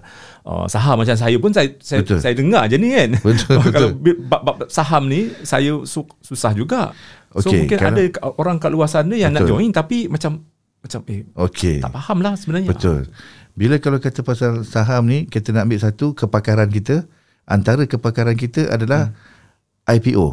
uh, 0.46 0.64
saham 0.70 1.02
macam 1.02 1.16
saya 1.18 1.36
pun 1.40 1.50
saya 1.50 1.74
saya, 1.82 2.04
saya 2.04 2.34
dengar 2.36 2.70
je 2.70 2.76
ni 2.78 2.94
kan. 2.94 3.10
Betul, 3.26 3.58
kalau 3.74 3.88
bab 4.28 4.70
saham 4.70 5.10
ni 5.10 5.34
saya 5.42 5.82
su- 5.82 6.14
susah 6.22 6.54
juga. 6.54 6.94
So 7.36 7.52
okay, 7.52 7.66
mungkin 7.66 7.78
ada 7.82 8.02
orang 8.40 8.56
kat 8.56 8.70
luar 8.72 8.88
sana 8.88 9.12
yang 9.12 9.34
betul. 9.36 9.44
nak 9.44 9.50
join 9.50 9.70
tapi 9.74 10.08
macam 10.08 10.46
macam 10.78 11.00
eh 11.10 11.26
okay. 11.34 11.82
tak 11.82 11.90
faham 11.90 12.18
lah 12.22 12.34
sebenarnya. 12.38 12.70
Betul. 12.70 13.10
Bila 13.58 13.82
kalau 13.82 13.98
kata 13.98 14.22
pasal 14.22 14.62
saham 14.62 15.10
ni 15.10 15.26
kita 15.26 15.50
nak 15.50 15.66
ambil 15.66 15.80
satu 15.82 16.14
kepakaran 16.14 16.70
kita 16.70 17.04
antara 17.48 17.82
kepakaran 17.88 18.38
kita 18.38 18.70
adalah 18.70 19.10
hmm. 19.10 19.98
IPO. 19.98 20.26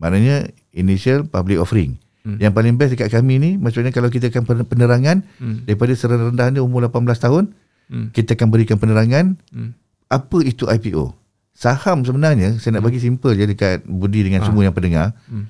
Maknanya 0.00 0.48
initial 0.72 1.28
public 1.28 1.60
offering. 1.60 2.00
Hmm. 2.24 2.40
Yang 2.40 2.52
paling 2.56 2.74
best 2.80 2.90
dekat 2.96 3.12
kami 3.12 3.36
ni 3.40 3.50
maksudnya 3.60 3.92
kalau 3.92 4.08
kita 4.08 4.32
akan 4.32 4.64
penerangan 4.64 5.24
hmm. 5.40 5.68
daripada 5.68 5.92
serendah 5.92 6.48
dia 6.52 6.64
umur 6.64 6.84
18 6.88 7.04
tahun 7.16 7.44
hmm. 7.92 8.06
kita 8.16 8.36
akan 8.36 8.48
berikan 8.48 8.76
penerangan 8.80 9.36
hmm. 9.52 9.70
apa 10.08 10.38
itu 10.44 10.64
IPO. 10.64 11.12
Saham 11.52 12.08
sebenarnya 12.08 12.56
saya 12.56 12.80
nak 12.80 12.88
bagi 12.88 13.00
simple 13.04 13.36
je 13.36 13.44
dekat 13.44 13.84
Budi 13.84 14.24
dengan 14.24 14.40
ha. 14.40 14.46
semua 14.48 14.64
yang 14.64 14.72
pendengar. 14.72 15.12
Hmm. 15.28 15.48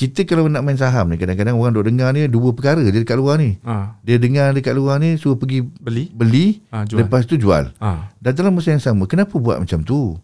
Kita 0.00 0.24
kalau 0.24 0.48
nak 0.48 0.64
main 0.64 0.80
saham 0.80 1.12
ni 1.12 1.20
kadang-kadang 1.20 1.60
orang 1.60 1.76
duk 1.76 1.84
dengar 1.84 2.08
ni 2.16 2.24
dua 2.24 2.56
perkara 2.56 2.80
je 2.80 2.88
dekat 2.88 3.20
luar 3.20 3.36
ni. 3.36 3.60
Ha. 3.68 4.00
Dia 4.00 4.16
dengar 4.16 4.56
dekat 4.56 4.72
luar 4.72 4.96
ni 4.96 5.20
suruh 5.20 5.36
pergi 5.36 5.60
beli 5.60 6.08
beli 6.08 6.64
ha, 6.72 6.88
jual. 6.88 7.04
lepas 7.04 7.28
tu 7.28 7.36
jual. 7.36 7.68
Ha. 7.76 8.16
Dan 8.16 8.32
dalam 8.32 8.56
masa 8.56 8.72
yang 8.72 8.80
sama 8.80 9.04
kenapa 9.04 9.36
buat 9.36 9.60
macam 9.60 9.84
tu? 9.84 10.16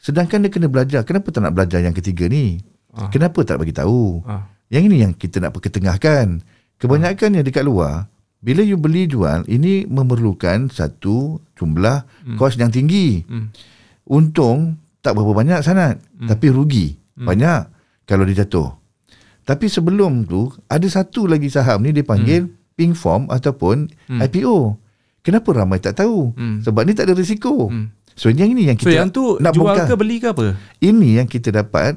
Sedangkan 0.00 0.40
dia 0.40 0.48
kena 0.48 0.72
belajar. 0.72 1.04
Kenapa 1.04 1.28
tak 1.28 1.44
nak 1.44 1.52
belajar 1.52 1.84
yang 1.84 1.92
ketiga 1.92 2.24
ni? 2.24 2.56
Ha. 2.96 3.12
Kenapa 3.12 3.44
tak 3.44 3.60
bagi 3.60 3.76
tahu? 3.76 4.24
Ha. 4.24 4.48
Yang 4.72 4.82
ini 4.88 4.96
yang 5.04 5.12
kita 5.12 5.44
nak 5.44 5.52
perketengahkan. 5.52 6.40
Kebanyakan 6.80 7.28
ha. 7.28 7.34
yang 7.36 7.44
dekat 7.44 7.68
luar, 7.68 8.08
bila 8.38 8.62
you 8.62 8.78
beli 8.78 9.10
jual, 9.10 9.42
ini 9.50 9.82
memerlukan 9.90 10.70
satu 10.70 11.42
jumlah 11.58 12.06
hmm. 12.24 12.38
kos 12.38 12.54
yang 12.54 12.70
tinggi. 12.70 13.26
Hmm. 13.26 13.50
Untung 14.06 14.78
tak 15.02 15.18
berapa 15.18 15.34
banyak 15.34 15.60
sangat, 15.66 15.98
hmm. 15.98 16.30
tapi 16.30 16.46
rugi 16.54 16.94
hmm. 17.18 17.26
banyak 17.26 17.60
kalau 18.06 18.22
dia 18.22 18.46
jatuh. 18.46 18.78
Tapi 19.48 19.64
sebelum 19.64 20.28
tu, 20.28 20.52
ada 20.68 20.84
satu 20.84 21.24
lagi 21.24 21.48
saham 21.48 21.80
ni 21.80 21.96
dipanggil 21.96 22.44
hmm. 22.44 22.76
pink 22.76 22.92
form 22.92 23.32
ataupun 23.32 23.88
hmm. 24.12 24.20
IPO. 24.20 24.76
Kenapa 25.24 25.48
ramai 25.56 25.80
tak 25.80 26.04
tahu? 26.04 26.36
Hmm. 26.36 26.60
Sebab 26.60 26.84
ni 26.84 26.92
tak 26.92 27.08
ada 27.08 27.16
risiko. 27.16 27.72
Hmm. 27.72 27.88
So 28.12 28.28
yang 28.28 28.52
ini 28.52 28.68
yang 28.68 28.76
kita 28.76 28.92
so, 28.92 28.98
yang 28.98 29.08
tu 29.08 29.24
nak 29.40 29.56
jual 29.56 29.72
bongkar. 29.72 29.88
ke 29.88 29.94
beli 29.96 30.20
ke 30.20 30.28
apa? 30.36 30.52
Ini 30.84 31.24
yang 31.24 31.28
kita 31.30 31.48
dapat 31.54 31.96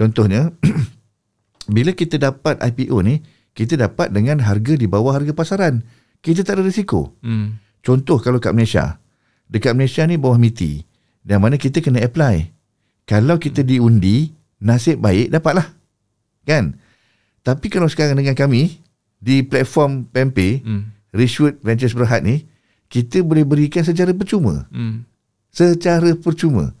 Contohnya 0.00 0.48
bila 1.74 1.92
kita 1.92 2.16
dapat 2.16 2.56
IPO 2.56 2.96
ni, 3.04 3.20
kita 3.52 3.76
dapat 3.76 4.08
dengan 4.16 4.40
harga 4.40 4.72
di 4.80 4.88
bawah 4.88 5.12
harga 5.12 5.36
pasaran. 5.36 5.84
Kita 6.24 6.40
tak 6.40 6.56
ada 6.56 6.64
risiko. 6.64 7.20
Hmm. 7.20 7.60
Contoh 7.84 8.16
kalau 8.16 8.40
kat 8.40 8.56
Malaysia. 8.56 8.96
Dekat 9.44 9.76
Malaysia 9.76 10.08
ni 10.08 10.16
bawah 10.16 10.40
MITI. 10.40 10.88
Dan 11.20 11.44
mana 11.44 11.60
kita 11.60 11.84
kena 11.84 12.00
apply. 12.00 12.48
Kalau 13.04 13.36
kita 13.36 13.60
diundi, 13.60 14.32
nasib 14.64 15.04
baik 15.04 15.28
dapatlah. 15.28 15.68
Kan? 16.48 16.79
Tapi 17.40 17.66
kalau 17.72 17.88
sekarang 17.88 18.20
dengan 18.20 18.36
kami, 18.36 18.80
di 19.20 19.44
platform 19.44 20.08
PMP, 20.08 20.64
hmm. 20.64 20.82
Richwood 21.16 21.60
Ventures 21.64 21.96
Berhad 21.96 22.24
ni, 22.24 22.44
kita 22.92 23.24
boleh 23.24 23.44
berikan 23.46 23.84
secara 23.84 24.12
percuma. 24.12 24.68
Hmm. 24.72 25.08
Secara 25.50 26.14
percuma. 26.16 26.72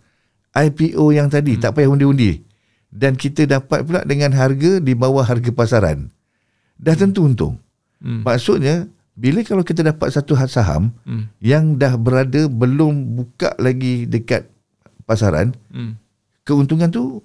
IPO 0.52 1.04
yang 1.14 1.30
tadi, 1.30 1.56
hmm. 1.56 1.62
tak 1.62 1.78
payah 1.78 1.90
undi-undi 1.90 2.50
dan 2.90 3.14
kita 3.14 3.46
dapat 3.46 3.86
pula 3.86 4.02
dengan 4.02 4.34
harga 4.34 4.82
di 4.82 4.92
bawah 4.98 5.22
harga 5.22 5.50
pasaran. 5.54 6.10
Dah 6.74 6.98
tentu 6.98 7.22
untung. 7.22 7.62
Hmm. 8.02 8.26
Maksudnya 8.26 8.90
bila 9.14 9.46
kalau 9.46 9.62
kita 9.62 9.86
dapat 9.86 10.10
satu 10.10 10.34
saham 10.50 10.90
hmm. 11.06 11.30
yang 11.38 11.78
dah 11.78 11.94
berada 11.94 12.50
belum 12.50 13.14
buka 13.14 13.54
lagi 13.62 14.10
dekat 14.10 14.50
pasaran, 15.06 15.54
hmm. 15.70 15.94
keuntungan 16.42 16.90
tu 16.90 17.22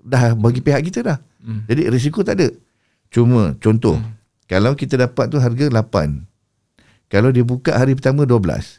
dah 0.00 0.38
bagi 0.38 0.62
pihak 0.62 0.86
kita 0.86 1.02
dah. 1.02 1.18
Hmm. 1.42 1.66
Jadi 1.66 1.90
risiko 1.90 2.22
tak 2.22 2.38
ada. 2.38 2.48
Cuma 3.10 3.58
contoh, 3.58 3.98
hmm. 3.98 4.46
kalau 4.46 4.78
kita 4.78 4.94
dapat 4.94 5.26
tu 5.28 5.42
harga 5.42 5.66
8. 5.66 7.10
Kalau 7.10 7.34
dia 7.34 7.42
buka 7.42 7.74
hari 7.74 7.98
pertama 7.98 8.22
12. 8.22 8.78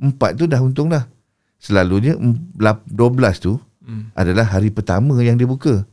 4 0.00 0.16
tu 0.40 0.44
dah 0.48 0.60
untung 0.64 0.88
dah. 0.88 1.04
Selalunya 1.60 2.16
12 2.16 2.88
tu 3.36 3.60
hmm. 3.84 4.16
adalah 4.16 4.48
hari 4.48 4.72
pertama 4.72 5.20
yang 5.20 5.36
dia 5.36 5.44
buka. 5.44 5.84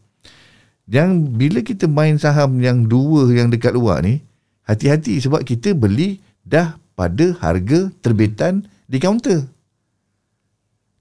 Yang 0.87 1.09
bila 1.35 1.59
kita 1.63 1.87
main 1.87 2.19
saham 2.19 2.59
yang 2.59 2.87
dua 2.87 3.31
yang 3.31 3.47
dekat 3.47 3.71
luar 3.71 4.03
ni, 4.03 4.19
hati-hati 4.67 5.19
sebab 5.19 5.43
kita 5.43 5.71
beli 5.75 6.19
dah 6.43 6.75
pada 6.95 7.35
harga 7.39 7.91
terbitan 8.03 8.67
di 8.87 8.99
kaunter. 8.99 9.47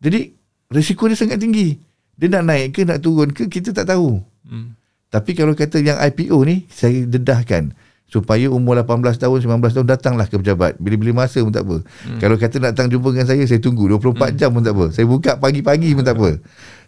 Jadi 0.02 0.34
risiko 0.70 1.06
dia 1.06 1.18
sangat 1.18 1.38
tinggi. 1.38 1.78
Dia 2.18 2.30
nak 2.30 2.44
naik 2.46 2.66
ke 2.74 2.86
nak 2.86 3.02
turun 3.02 3.30
ke 3.30 3.46
kita 3.46 3.74
tak 3.74 3.90
tahu. 3.90 4.18
Hmm. 4.46 4.74
Tapi 5.12 5.36
kalau 5.36 5.52
kata 5.52 5.84
yang 5.84 6.00
IPO 6.00 6.36
ni 6.48 6.64
saya 6.72 7.04
dedahkan 7.04 7.76
supaya 8.12 8.44
umur 8.52 8.76
18 8.76 9.16
tahun 9.16 9.38
19 9.40 9.72
tahun 9.72 9.88
datanglah 9.88 10.28
ke 10.28 10.36
pejabat 10.36 10.76
bila-bila 10.76 11.24
masa 11.24 11.40
pun 11.40 11.48
tak 11.48 11.64
apa 11.64 11.80
hmm. 11.80 12.20
kalau 12.20 12.36
kata 12.36 12.60
nak 12.60 12.76
datang 12.76 12.92
jumpa 12.92 13.08
dengan 13.08 13.24
saya 13.24 13.40
saya 13.48 13.56
tunggu 13.56 13.88
24 13.88 14.12
hmm. 14.12 14.36
jam 14.36 14.52
pun 14.52 14.60
tak 14.60 14.76
apa 14.76 14.86
saya 14.92 15.06
buka 15.08 15.40
pagi-pagi 15.40 15.96
pun 15.96 16.04
tak 16.04 16.20
apa 16.20 16.30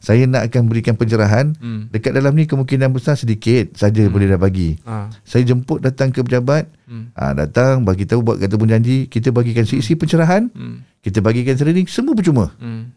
saya 0.04 0.28
nak 0.28 0.52
akan 0.52 0.68
berikan 0.68 1.00
pencerahan 1.00 1.56
hmm. 1.56 1.88
dekat 1.96 2.12
dalam 2.12 2.36
ni 2.36 2.44
kemungkinan 2.44 2.92
besar 2.92 3.16
sedikit 3.16 3.72
saja 3.72 4.04
hmm. 4.04 4.12
boleh 4.12 4.28
dah 4.28 4.36
bagi 4.36 4.76
ha. 4.84 5.08
saya 5.24 5.48
jemput 5.48 5.80
datang 5.80 6.12
ke 6.12 6.20
pejabat 6.20 6.68
hmm. 6.84 7.16
ha, 7.16 7.32
datang 7.32 7.88
bagi 7.88 8.04
tahu 8.04 8.20
buat 8.20 8.36
kata 8.36 8.60
pun 8.60 8.68
janji 8.68 9.08
kita 9.08 9.32
bagikan 9.32 9.64
sisi 9.64 9.96
pencerahan 9.96 10.52
hmm. 10.52 11.00
kita 11.00 11.24
bagikan 11.24 11.56
training 11.56 11.88
semua 11.88 12.12
percuma 12.12 12.52
hmm. 12.60 12.92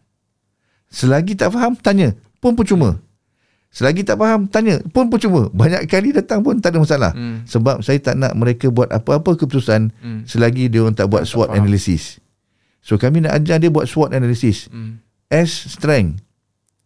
selagi 0.92 1.40
tak 1.40 1.56
faham 1.56 1.80
tanya 1.80 2.12
pun 2.44 2.60
percuma 2.60 3.00
hmm. 3.00 3.07
Selagi 3.68 4.02
tak 4.02 4.18
faham, 4.18 4.48
tanya. 4.50 4.82
Pun 4.90 5.12
percuma. 5.12 5.52
Banyak 5.54 5.86
kali 5.86 6.16
datang 6.16 6.42
pun 6.42 6.58
tak 6.58 6.74
ada 6.74 6.82
masalah. 6.82 7.12
Hmm. 7.14 7.44
Sebab 7.46 7.84
saya 7.86 8.00
tak 8.02 8.18
nak 8.18 8.34
mereka 8.34 8.72
buat 8.74 8.90
apa-apa 8.90 9.38
keputusan 9.38 9.94
hmm. 10.02 10.22
selagi 10.26 10.72
dia 10.72 10.82
orang 10.82 10.98
tak 10.98 11.12
buat 11.12 11.28
SWOT 11.28 11.54
tak 11.54 11.62
analysis. 11.62 12.18
So 12.82 12.96
kami 12.96 13.28
nak 13.28 13.38
ajar 13.38 13.60
dia 13.60 13.70
buat 13.70 13.86
SWOT 13.86 14.16
analysis. 14.16 14.72
Hmm. 14.72 15.04
S, 15.30 15.78
strength. 15.78 16.24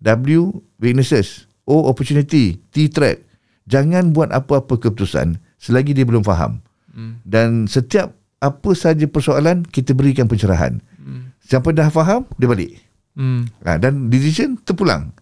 W, 0.01 0.65
weaknesses. 0.81 1.45
O, 1.69 1.85
opportunity. 1.85 2.57
T, 2.73 2.89
threat. 2.89 3.21
Jangan 3.69 4.11
buat 4.11 4.33
apa-apa 4.33 4.75
keputusan 4.81 5.37
selagi 5.61 5.93
dia 5.93 6.03
belum 6.03 6.25
faham. 6.25 6.59
Hmm. 6.91 7.21
Dan 7.23 7.69
setiap 7.69 8.11
apa 8.41 8.73
saja 8.73 9.05
persoalan, 9.05 9.63
kita 9.69 9.93
berikan 9.93 10.25
pencerahan. 10.25 10.81
Hmm. 10.97 11.31
Sampai 11.45 11.77
dah 11.77 11.87
faham, 11.93 12.25
dia 12.41 12.49
balik. 12.49 12.81
Hmm. 13.13 13.45
Ha, 13.63 13.77
dan 13.77 14.09
decision 14.09 14.57
terpulang 14.65 15.13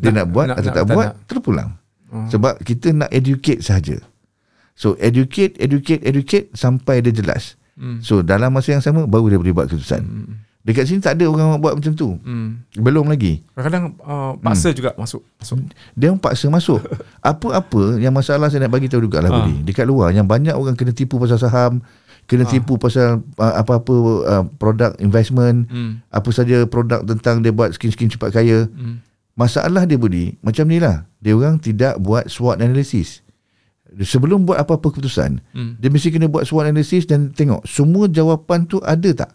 dia 0.00 0.10
nak, 0.10 0.16
nak 0.16 0.26
buat 0.32 0.46
nak, 0.48 0.56
atau 0.56 0.70
nak, 0.70 0.74
tak, 0.74 0.84
tak 0.84 0.96
buat 0.96 1.08
nak. 1.08 1.16
terpulang 1.28 1.70
hmm. 2.10 2.28
sebab 2.28 2.54
kita 2.64 2.88
nak 2.92 3.10
educate 3.14 3.60
saja 3.62 3.96
so 4.74 4.98
educate 4.98 5.56
educate 5.60 6.02
educate 6.02 6.50
sampai 6.56 7.00
dia 7.00 7.14
jelas 7.14 7.60
hmm. 7.78 8.02
so 8.02 8.20
dalam 8.20 8.50
masa 8.50 8.74
yang 8.74 8.84
sama 8.84 9.06
baru 9.06 9.30
dia 9.30 9.38
boleh 9.38 9.54
buat 9.54 9.66
keputusan 9.70 10.02
hmm. 10.02 10.34
dekat 10.66 10.84
sini 10.90 11.00
tak 11.00 11.20
ada 11.20 11.30
orang 11.30 11.60
buat 11.62 11.78
macam 11.78 11.92
tu 11.94 12.18
hmm. 12.18 12.80
belum 12.82 13.06
lagi 13.08 13.44
kadang-kadang 13.54 13.84
uh, 14.02 14.32
paksa 14.40 14.72
hmm. 14.72 14.76
juga 14.76 14.90
masuk, 14.98 15.22
masuk 15.38 15.56
dia 15.94 16.10
paksa 16.18 16.46
masuk 16.50 16.80
apa-apa 17.30 18.00
yang 18.02 18.12
masalah 18.12 18.50
saya 18.50 18.66
nak 18.66 18.74
bagi 18.74 18.90
tahu 18.90 19.06
juga 19.06 19.22
lah 19.22 19.30
ha. 19.30 19.46
dekat 19.62 19.86
luar 19.86 20.10
yang 20.10 20.26
banyak 20.26 20.52
orang 20.52 20.74
kena 20.74 20.96
tipu 20.96 21.20
pasal 21.20 21.38
saham 21.38 21.84
kena 22.30 22.46
ha. 22.46 22.50
tipu 22.50 22.78
pasal 22.78 23.26
uh, 23.36 23.54
apa-apa 23.58 23.94
uh, 24.24 24.44
produk 24.56 24.94
investment 25.02 25.66
hmm. 25.68 26.00
apa 26.08 26.28
saja 26.30 26.64
produk 26.64 27.02
tentang 27.04 27.42
dia 27.44 27.52
buat 27.52 27.74
skin-skin 27.74 28.08
cepat 28.08 28.32
kaya 28.32 28.70
hmm. 28.70 29.09
Masalah 29.40 29.88
dia 29.88 29.96
Budi, 29.96 30.36
macam 30.44 30.68
ni 30.68 30.76
lah. 30.76 31.08
Dia 31.24 31.32
orang 31.32 31.56
tidak 31.56 31.96
buat 31.96 32.28
SWOT 32.28 32.60
analysis. 32.60 33.24
Sebelum 33.96 34.44
buat 34.44 34.60
apa-apa 34.60 34.92
keputusan, 34.92 35.40
hmm. 35.56 35.80
dia 35.80 35.88
mesti 35.88 36.12
kena 36.12 36.28
buat 36.28 36.44
SWOT 36.44 36.68
analysis 36.68 37.08
dan 37.08 37.32
tengok 37.32 37.64
semua 37.64 38.04
jawapan 38.04 38.68
tu 38.68 38.84
ada 38.84 39.08
tak? 39.16 39.32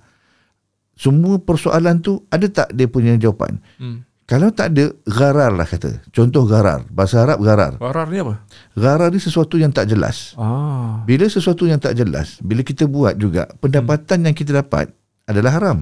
Semua 0.93 1.41
persoalan 1.41 2.05
tu 2.05 2.21
ada 2.29 2.45
tak 2.45 2.69
dia 2.77 2.85
punya 2.85 3.17
jawapan? 3.17 3.57
Hmm. 3.81 4.05
Kalau 4.29 4.53
tak 4.53 4.77
ada, 4.77 4.93
gharar 5.05 5.53
lah 5.53 5.65
kata. 5.65 6.01
Contoh 6.09 6.50
gharar. 6.50 6.85
Bahasa 6.89 7.25
Arab 7.25 7.41
gharar. 7.41 7.77
Gharar 7.77 8.05
ni 8.09 8.21
apa? 8.21 8.41
Gharar 8.74 9.09
ni 9.09 9.21
sesuatu 9.21 9.57
yang 9.57 9.69
tak 9.69 9.89
jelas. 9.89 10.33
Ah. 10.38 11.01
Bila 11.05 11.29
sesuatu 11.29 11.65
yang 11.65 11.77
tak 11.81 11.97
jelas, 11.97 12.41
bila 12.41 12.62
kita 12.62 12.89
buat 12.89 13.17
juga, 13.21 13.50
pendapatan 13.57 14.21
hmm. 14.21 14.25
yang 14.29 14.35
kita 14.38 14.51
dapat 14.53 14.89
adalah 15.29 15.57
haram. 15.57 15.77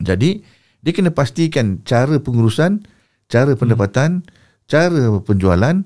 Jadi, 0.00 0.40
dia 0.84 0.92
kena 0.92 1.12
pastikan 1.12 1.80
cara 1.80 2.20
pengurusan 2.20 2.84
cara 3.30 3.54
pendapatan, 3.54 4.20
hmm. 4.20 4.30
cara 4.66 5.02
penjualan 5.22 5.76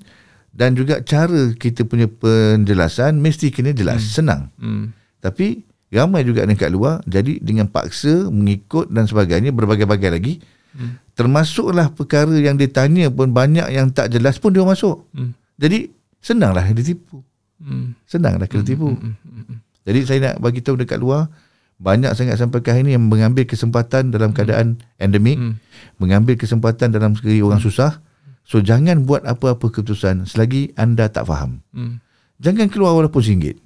dan 0.54 0.70
juga 0.72 1.04
cara 1.04 1.52
kita 1.52 1.84
punya 1.84 2.08
penjelasan 2.08 3.20
mesti 3.20 3.52
kena 3.52 3.76
jelas, 3.76 4.00
hmm. 4.00 4.10
senang. 4.10 4.42
Hmm. 4.56 4.96
Tapi 5.20 5.62
ramai 5.94 6.26
juga 6.26 6.42
dekat 6.42 6.74
luar 6.74 7.04
jadi 7.06 7.38
dengan 7.38 7.70
paksa 7.70 8.26
mengikut 8.32 8.90
dan 8.90 9.04
sebagainya 9.06 9.52
berbagai-bagai 9.52 10.10
lagi. 10.10 10.34
Hmm. 10.74 10.98
Termasuklah 11.14 11.94
perkara 11.94 12.34
yang 12.34 12.58
ditanya 12.58 13.06
pun 13.12 13.30
banyak 13.30 13.70
yang 13.70 13.94
tak 13.94 14.10
jelas 14.10 14.42
pun 14.42 14.50
dia 14.50 14.66
masuk. 14.66 15.06
Hmm. 15.14 15.36
Jadi 15.60 15.92
senanglah 16.18 16.66
ditipu. 16.74 17.22
Hmm. 17.62 17.94
Senanglah 18.08 18.50
kena 18.50 18.66
tipu. 18.66 18.90
Hmm. 18.90 19.14
Hmm. 19.22 19.44
Hmm. 19.46 19.58
Jadi 19.84 20.00
saya 20.08 20.18
nak 20.32 20.36
bagi 20.40 20.64
tahu 20.64 20.80
dekat 20.80 20.98
luar 20.98 21.30
banyak 21.78 22.14
sangat 22.14 22.38
sampai 22.38 22.62
ke 22.62 22.70
hari 22.70 22.86
ini 22.86 22.92
yang 22.96 23.04
mengambil 23.06 23.44
kesempatan 23.44 24.14
dalam 24.14 24.30
keadaan 24.30 24.78
endemik, 24.96 25.36
Hmm. 25.36 25.54
mengambil 25.98 26.38
kesempatan 26.38 26.94
dalam 26.94 27.18
segi 27.18 27.42
orang 27.42 27.60
susah. 27.60 27.98
So 28.44 28.60
jangan 28.60 29.08
buat 29.08 29.24
apa-apa 29.24 29.72
keputusan 29.72 30.28
selagi 30.28 30.76
anda 30.76 31.08
tak 31.08 31.26
faham. 31.26 31.64
Hmm. 31.72 31.98
Jangan 32.38 32.68
keluar 32.68 32.92
walaupun 32.92 33.24
singgit. 33.24 33.56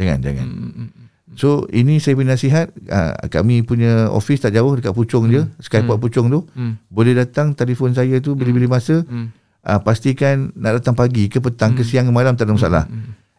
Jangan, 0.00 0.18
jangan. 0.24 0.46
Hmm. 0.48 0.72
Hmm. 0.72 0.90
So 1.36 1.68
ini 1.68 2.00
saya 2.00 2.16
punya 2.16 2.38
nasihat 2.38 2.72
uh, 2.88 3.28
kami 3.28 3.60
punya 3.60 4.08
office 4.08 4.40
tak 4.40 4.56
jauh 4.56 4.72
dekat 4.72 4.96
Puchong 4.96 5.28
je, 5.28 5.44
Skyport 5.60 6.00
Puchong 6.00 6.32
tu. 6.32 6.40
Hmm. 6.56 6.80
Boleh 6.88 7.12
datang 7.12 7.52
telefon 7.52 7.92
saya 7.92 8.16
tu 8.24 8.32
bila-bila 8.32 8.80
masa. 8.80 9.04
Hmm. 9.04 9.34
Uh, 9.66 9.82
pastikan 9.82 10.54
nak 10.54 10.78
datang 10.78 10.94
pagi 10.94 11.26
ke 11.26 11.42
petang 11.42 11.74
ke 11.74 11.82
siang 11.82 12.06
ke 12.06 12.12
malam 12.14 12.38
tak 12.38 12.46
ada 12.46 12.54
masalah. 12.54 12.84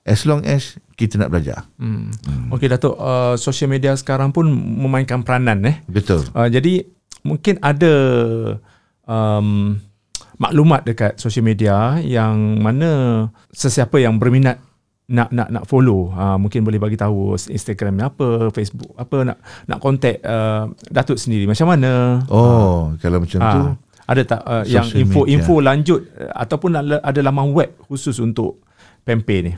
As 0.07 0.23
long 0.23 0.47
as 0.47 0.79
kita 0.95 1.19
nak 1.19 1.35
belajar. 1.35 1.67
Hmm. 1.75 2.09
Okey 2.55 2.71
Datuk, 2.71 2.95
uh, 2.95 3.35
social 3.35 3.67
media 3.67 3.91
sekarang 3.99 4.31
pun 4.31 4.47
memainkan 4.55 5.21
peranan 5.21 5.59
eh. 5.67 5.77
Betul. 5.85 6.23
Uh, 6.31 6.47
jadi 6.47 6.87
mungkin 7.27 7.59
ada 7.59 7.93
um, 9.03 9.77
maklumat 10.39 10.87
dekat 10.87 11.19
social 11.19 11.43
media 11.43 11.99
yang 11.99 12.61
mana 12.63 13.27
sesiapa 13.51 13.99
yang 13.99 14.15
berminat 14.15 14.63
nak 15.07 15.31
nak 15.31 15.47
nak 15.47 15.63
follow 15.63 16.11
uh, 16.11 16.35
mungkin 16.35 16.67
boleh 16.67 16.83
bagi 16.83 16.99
tahu 16.99 17.39
Instagramnya 17.39 18.11
apa, 18.11 18.51
Facebook 18.51 18.91
apa 18.99 19.23
nak 19.23 19.37
nak 19.63 19.79
contact 19.79 20.19
uh, 20.27 20.67
Datuk 20.91 21.15
sendiri 21.15 21.47
macam 21.47 21.71
mana? 21.71 22.23
Oh, 22.27 22.91
kalau 22.99 23.23
macam 23.23 23.39
tu 23.39 23.61
Ah, 24.07 24.11
ada 24.11 24.21
tak 24.23 24.41
uh, 24.43 24.63
yang 24.67 24.87
info-info 24.87 25.59
lanjut 25.63 26.11
uh, 26.15 26.31
ataupun 26.35 26.75
ada 26.79 27.19
laman 27.23 27.51
web 27.55 27.75
khusus 27.87 28.19
untuk 28.19 28.63
Pempe 29.07 29.39
ni? 29.39 29.51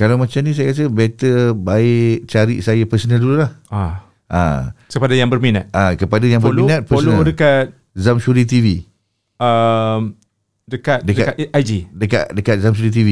Kalau 0.00 0.16
macam 0.16 0.40
ni 0.40 0.50
saya 0.50 0.72
rasa 0.72 0.88
better 0.88 1.52
baik 1.52 2.24
cari 2.24 2.58
saya 2.58 2.80
personal 2.84 3.20
dulu 3.20 3.36
lah. 3.36 3.52
Ah, 3.68 4.08
Ah, 4.26 4.72
kepada 4.88 5.12
yang 5.12 5.26
berminat. 5.26 5.68
ah 5.70 5.92
kepada 5.92 6.24
yang 6.24 6.40
follow 6.40 6.64
berminat 6.64 6.86
follow 6.86 7.12
personal. 7.12 7.26
dekat 7.26 7.64
Zamshuri 7.92 8.44
TV. 8.44 8.88
um, 9.36 10.14
dekat, 10.64 11.02
dekat 11.02 11.34
Dekat- 11.34 11.52
IG. 11.52 11.70
Dekat 11.90 12.24
dekat 12.30 12.56
Zamshuri 12.60 12.88
TV. 12.88 13.10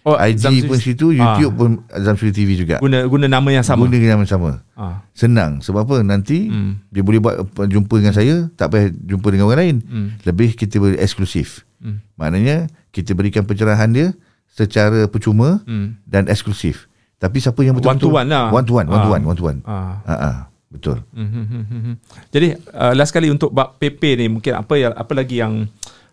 Oh, 0.00 0.14
IG 0.14 0.40
Zamshuri- 0.40 0.64
pun 0.64 0.78
situ, 0.78 1.06
YouTube 1.10 1.54
pun 1.54 1.70
Zamshuri 1.92 2.30
TV 2.30 2.56
juga. 2.56 2.78
Guna 2.78 3.04
guna 3.04 3.26
nama 3.28 3.48
yang 3.50 3.60
sama. 3.60 3.84
Guna 3.84 3.98
yang 3.98 4.24
sama. 4.24 4.64
Ah. 4.72 5.04
Senang. 5.12 5.60
Sebab 5.60 5.84
apa? 5.84 6.00
Nanti 6.00 6.48
Hmm. 6.48 6.80
dia 6.88 7.02
boleh 7.02 7.20
buat 7.20 7.36
jumpa 7.60 7.98
dengan 7.98 8.14
saya, 8.14 8.48
tak 8.54 8.70
payah 8.70 8.88
jumpa 8.88 9.28
dengan 9.28 9.44
orang 9.44 9.60
lain. 9.60 9.76
Hmm. 9.82 10.08
Lebih 10.22 10.54
kita 10.54 10.78
beri 10.78 10.96
eksklusif. 10.96 11.68
Hmm. 11.82 12.00
Maknanya 12.14 12.64
kita 12.88 13.12
berikan 13.12 13.44
pencerahan 13.44 13.90
dia 13.90 14.14
secara 14.50 15.06
percuma 15.06 15.62
Hmm. 15.64 15.96
dan 16.04 16.26
eksklusif. 16.26 16.90
Tapi 17.16 17.36
siapa 17.36 17.60
yang 17.60 17.76
One 17.76 17.84
betul-betul 17.84 18.10
to 18.10 18.16
one 18.16 18.28
lah. 18.28 18.48
One 18.48 18.64
to 18.64 18.72
one, 18.74 18.86
one 18.88 19.00
to 19.00 19.08
Ah. 19.08 19.12
one, 19.12 19.24
one 19.24 19.36
to 19.36 19.44
one. 19.44 19.58
Ah. 19.64 19.94
Ha 20.02 20.14
ah, 20.16 20.38
betul. 20.68 21.04
Hmm, 21.12 21.28
hmm, 21.28 21.44
hmm, 21.46 21.64
hmm, 21.68 21.80
hmm. 21.84 21.94
Jadi 22.32 22.48
uh, 22.72 22.92
last 22.96 23.12
kali 23.12 23.28
untuk 23.28 23.52
bab 23.52 23.76
PP 23.76 24.16
ni 24.16 24.26
mungkin 24.26 24.56
apa 24.56 24.74
yang 24.74 24.92
apa 24.96 25.12
lagi 25.12 25.36
yang 25.36 25.68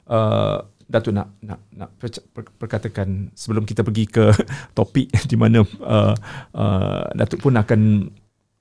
uh, 0.08 0.60
Datuk 0.88 1.12
nak 1.12 1.36
nak 1.44 1.60
nak 1.76 1.90
per, 2.00 2.08
per, 2.32 2.48
perkatakan 2.56 3.28
sebelum 3.36 3.68
kita 3.68 3.84
pergi 3.84 4.08
ke 4.08 4.32
topik 4.78 5.12
di 5.28 5.36
mana 5.36 5.60
uh, 5.64 6.16
uh, 6.56 7.04
Datuk 7.12 7.44
pun 7.44 7.56
akan 7.56 8.08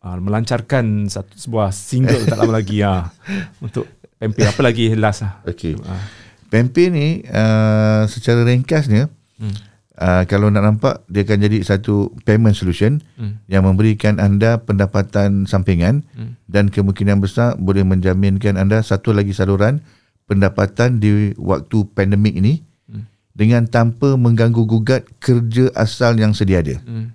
uh, 0.02 0.18
melancarkan 0.18 1.06
satu 1.06 1.38
sebuah 1.38 1.70
single 1.70 2.26
tak 2.26 2.34
lama 2.34 2.58
lagi 2.58 2.82
ya 2.82 3.10
untuk 3.64 3.86
Pempe 4.18 4.42
apa 4.42 4.58
lagi 4.58 4.94
last 4.94 5.22
ah. 5.22 5.38
Okey. 5.46 5.78
Ah. 5.82 6.02
Pempe 6.46 6.90
ni 6.90 7.26
uh, 7.26 8.06
secara 8.06 8.42
ringkasnya 8.42 9.06
Hmm. 9.36 9.52
uh, 9.96 10.22
kalau 10.24 10.48
nak 10.48 10.64
nampak 10.64 11.04
dia 11.06 11.24
akan 11.24 11.38
jadi 11.44 11.58
satu 11.60 12.12
payment 12.24 12.56
solution 12.56 13.00
Hmm. 13.16 13.40
yang 13.46 13.64
memberikan 13.64 14.16
anda 14.16 14.58
pendapatan 14.58 15.44
sampingan 15.44 16.04
Hmm. 16.16 16.36
dan 16.48 16.68
kemungkinan 16.68 17.20
besar 17.20 17.56
boleh 17.56 17.84
menjaminkan 17.84 18.56
anda 18.56 18.80
satu 18.80 19.12
lagi 19.12 19.32
saluran 19.32 19.80
pendapatan 20.26 20.98
di 20.98 21.36
waktu 21.36 21.86
pandemik 21.92 22.34
ini 22.34 22.64
Hmm. 22.88 23.04
dengan 23.32 23.68
tanpa 23.68 24.16
mengganggu 24.16 24.64
gugat 24.64 25.06
kerja 25.20 25.68
asal 25.72 26.16
yang 26.16 26.32
sedia 26.32 26.64
ada. 26.64 26.80
Hmm. 26.82 27.12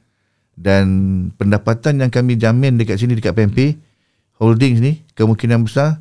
Dan 0.53 0.85
pendapatan 1.35 1.97
yang 1.97 2.13
kami 2.13 2.37
jamin 2.37 2.77
dekat 2.77 3.01
sini 3.01 3.17
dekat 3.17 3.33
PMP 3.33 3.81
Holdings 4.37 4.77
ni 4.77 5.01
kemungkinan 5.13 5.65
besar 5.65 5.97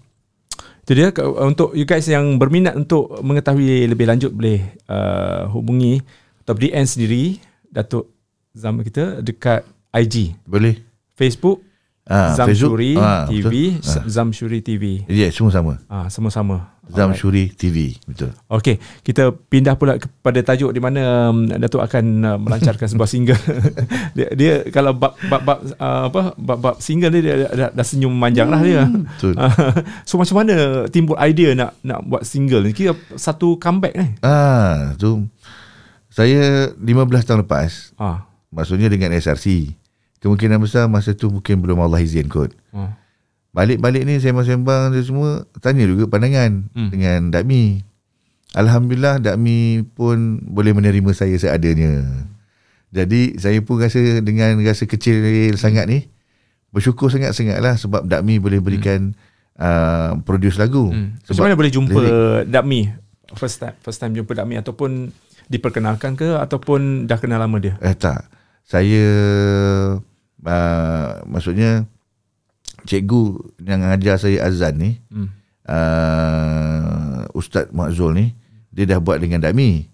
Itu 0.84 0.92
dia 0.94 1.10
untuk 1.42 1.74
you 1.74 1.88
guys 1.88 2.06
yang 2.06 2.36
berminat 2.36 2.76
untuk 2.76 3.10
mengetahui 3.24 3.88
lebih 3.90 4.06
lanjut 4.06 4.30
boleh 4.30 4.62
uh, 4.86 5.48
hubungi 5.50 5.98
atau 6.44 6.54
DM 6.54 6.86
sendiri 6.86 7.42
Datuk 7.66 8.12
Zam 8.54 8.78
kita 8.84 9.18
dekat 9.24 9.66
IG, 9.90 10.36
Boleh? 10.46 10.78
Facebook 11.16 11.66
Ah, 12.06 12.38
Zamshuri 12.38 12.94
Facebook. 12.94 13.02
Ah, 13.02 13.26
TV, 13.26 13.54
betul. 13.74 13.90
Ah. 13.90 14.04
Zamshuri 14.06 14.58
TV. 14.62 14.84
Ya, 15.10 15.26
yeah, 15.26 15.30
semua 15.34 15.50
sama. 15.50 15.82
Ah, 15.90 16.06
sama-sama. 16.06 16.75
Zamshuri 16.86 17.50
TV. 17.50 17.98
Betul. 18.06 18.30
Okey, 18.46 18.78
kita 19.02 19.34
pindah 19.34 19.74
pula 19.74 19.98
kepada 19.98 20.38
tajuk 20.40 20.70
di 20.70 20.78
mana 20.78 21.28
um, 21.28 21.42
Datuk 21.46 21.82
akan 21.82 22.04
uh, 22.22 22.38
melancarkan 22.38 22.86
sebuah 22.86 23.10
single. 23.10 23.40
dia, 24.16 24.30
dia 24.32 24.52
kalau 24.70 24.94
bab 24.94 25.18
bab, 25.26 25.42
bab 25.42 25.58
uh, 25.76 26.06
apa 26.06 26.38
bab, 26.38 26.58
bab 26.62 26.76
single 26.78 27.10
dia, 27.10 27.22
dia 27.22 27.34
dah, 27.50 27.70
dah 27.74 27.86
senyum 27.86 28.14
manjang 28.14 28.46
lah 28.46 28.62
dia. 28.62 28.86
Betul. 28.86 29.34
so 30.08 30.14
macam 30.14 30.46
mana 30.46 30.54
timbul 30.86 31.18
idea 31.18 31.58
nak 31.58 31.74
nak 31.82 32.06
buat 32.06 32.22
single 32.22 32.62
ni? 32.62 32.70
Kira 32.70 32.94
satu 33.14 33.58
comeback 33.58 33.94
ni. 33.98 34.06
Ah, 34.22 34.94
tu 34.94 35.26
saya 36.06 36.72
15 36.72 36.86
tahun 37.26 37.44
lepas, 37.44 37.92
Ah. 37.98 38.24
maksudnya 38.48 38.86
dengan 38.88 39.12
SRC. 39.12 39.74
Kemungkinan 40.16 40.56
besar 40.56 40.88
masa 40.88 41.12
tu 41.12 41.28
mungkin 41.28 41.60
belum 41.60 41.76
Allah 41.76 42.00
izin 42.00 42.30
kot. 42.30 42.54
ah. 42.72 42.94
Balik-balik 43.56 44.04
ni 44.04 44.20
sembang-sembang 44.20 44.92
dia 44.92 45.00
semua 45.00 45.48
tanya 45.64 45.88
juga 45.88 46.04
pandangan 46.12 46.68
Hmm. 46.76 46.92
dengan 46.92 47.32
Dakmi. 47.32 47.80
Alhamdulillah 48.52 49.16
Dakmi 49.16 49.80
pun 49.96 50.44
boleh 50.44 50.76
menerima 50.76 51.16
saya 51.16 51.40
seadanya. 51.40 52.04
Jadi 52.92 53.40
saya 53.40 53.56
pun 53.64 53.80
rasa 53.80 54.20
dengan 54.20 54.60
rasa 54.60 54.84
kecil 54.84 55.56
sangat 55.56 55.88
ni 55.88 56.04
bersyukur 56.68 57.08
sangat-sangat 57.08 57.56
lah 57.64 57.80
sebab 57.80 58.04
Dakmi 58.04 58.36
boleh 58.36 58.60
berikan 58.60 59.16
hmm. 59.16 59.56
uh, 59.56 60.10
produce 60.20 60.60
lagu. 60.60 60.92
Hmm. 60.92 61.16
Sebab 61.24 61.48
mana 61.48 61.56
boleh 61.56 61.72
jumpa 61.72 61.96
lirik. 61.96 62.52
Dakmi? 62.52 62.92
First 63.40 63.64
time 63.64 63.72
first 63.80 64.04
time 64.04 64.12
jumpa 64.12 64.36
Dakmi 64.36 64.60
ataupun 64.60 65.16
diperkenalkan 65.48 66.12
ke 66.12 66.36
ataupun 66.36 67.08
dah 67.08 67.16
kenal 67.16 67.40
lama 67.40 67.56
dia? 67.56 67.80
Eh 67.80 67.96
tak. 67.96 68.28
Saya 68.68 69.08
uh, 70.44 71.10
maksudnya 71.24 71.88
cikgu 72.86 73.22
yang 73.66 73.82
ajar 73.84 74.16
saya 74.16 74.46
azan 74.46 74.78
ni 74.78 74.90
Hmm. 75.10 75.28
uh, 75.66 77.26
Ustaz 77.36 77.68
Makzul 77.74 78.16
ni 78.16 78.26
dia 78.72 78.84
dah 78.84 79.00
buat 79.00 79.20
dengan 79.20 79.40
Dakmi. 79.40 79.88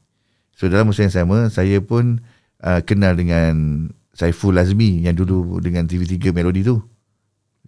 So 0.55 0.67
dalam 0.67 0.91
masa 0.91 1.07
yang 1.07 1.15
sama 1.15 1.47
saya 1.49 1.79
pun 1.79 2.19
uh, 2.63 2.81
kenal 2.83 3.15
dengan 3.15 3.87
Saiful 4.13 4.59
Azmi 4.59 5.07
yang 5.07 5.17
dulu 5.17 5.63
dengan 5.63 5.89
TV3 5.89 6.35
Melody 6.35 6.67
tu. 6.67 6.83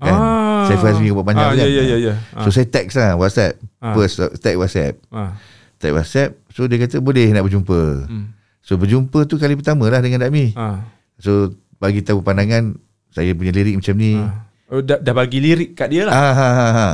Kan? 0.03 0.11
Ah. 0.13 0.67
Saiful 0.69 0.91
Azmi 0.91 1.15
buat 1.15 1.25
panjang 1.25 1.51
ah, 1.51 1.57
kan. 1.57 1.65
Ya 1.65 1.71
ya 1.71 1.83
ya 1.87 1.97
ya. 2.11 2.15
So 2.45 2.51
saya 2.51 2.67
text 2.69 2.99
lah 2.99 3.15
WhatsApp. 3.17 3.57
Ah. 3.79 3.95
First 3.95 4.21
tag 4.43 4.59
WhatsApp. 4.59 4.99
Ah. 5.09 5.39
Type 5.79 5.95
WhatsApp. 5.95 6.37
So 6.53 6.67
dia 6.67 6.83
kata 6.83 6.99
boleh 7.01 7.31
nak 7.31 7.47
berjumpa. 7.47 7.81
Hmm. 8.11 8.35
So 8.61 8.77
berjumpa 8.77 9.25
tu 9.27 9.39
kali 9.41 9.55
pertama 9.57 9.89
lah 9.89 10.03
dengan 10.03 10.21
Dakmi. 10.21 10.53
Ah. 10.59 10.85
So 11.17 11.55
bagi 11.79 12.03
tahu 12.03 12.21
pandangan 12.21 12.75
saya 13.15 13.33
punya 13.33 13.55
lirik 13.55 13.79
macam 13.79 13.95
ni. 13.97 14.19
Ah. 14.19 14.45
Oh, 14.75 14.83
dah, 14.83 14.99
dah 14.99 15.15
bagi 15.15 15.39
lirik 15.39 15.73
kat 15.73 15.87
dia 15.89 16.03
lah. 16.05 16.13
Ah, 16.13 16.35
ha, 16.35 16.49
ha, 16.51 16.67
ha. 16.69 16.89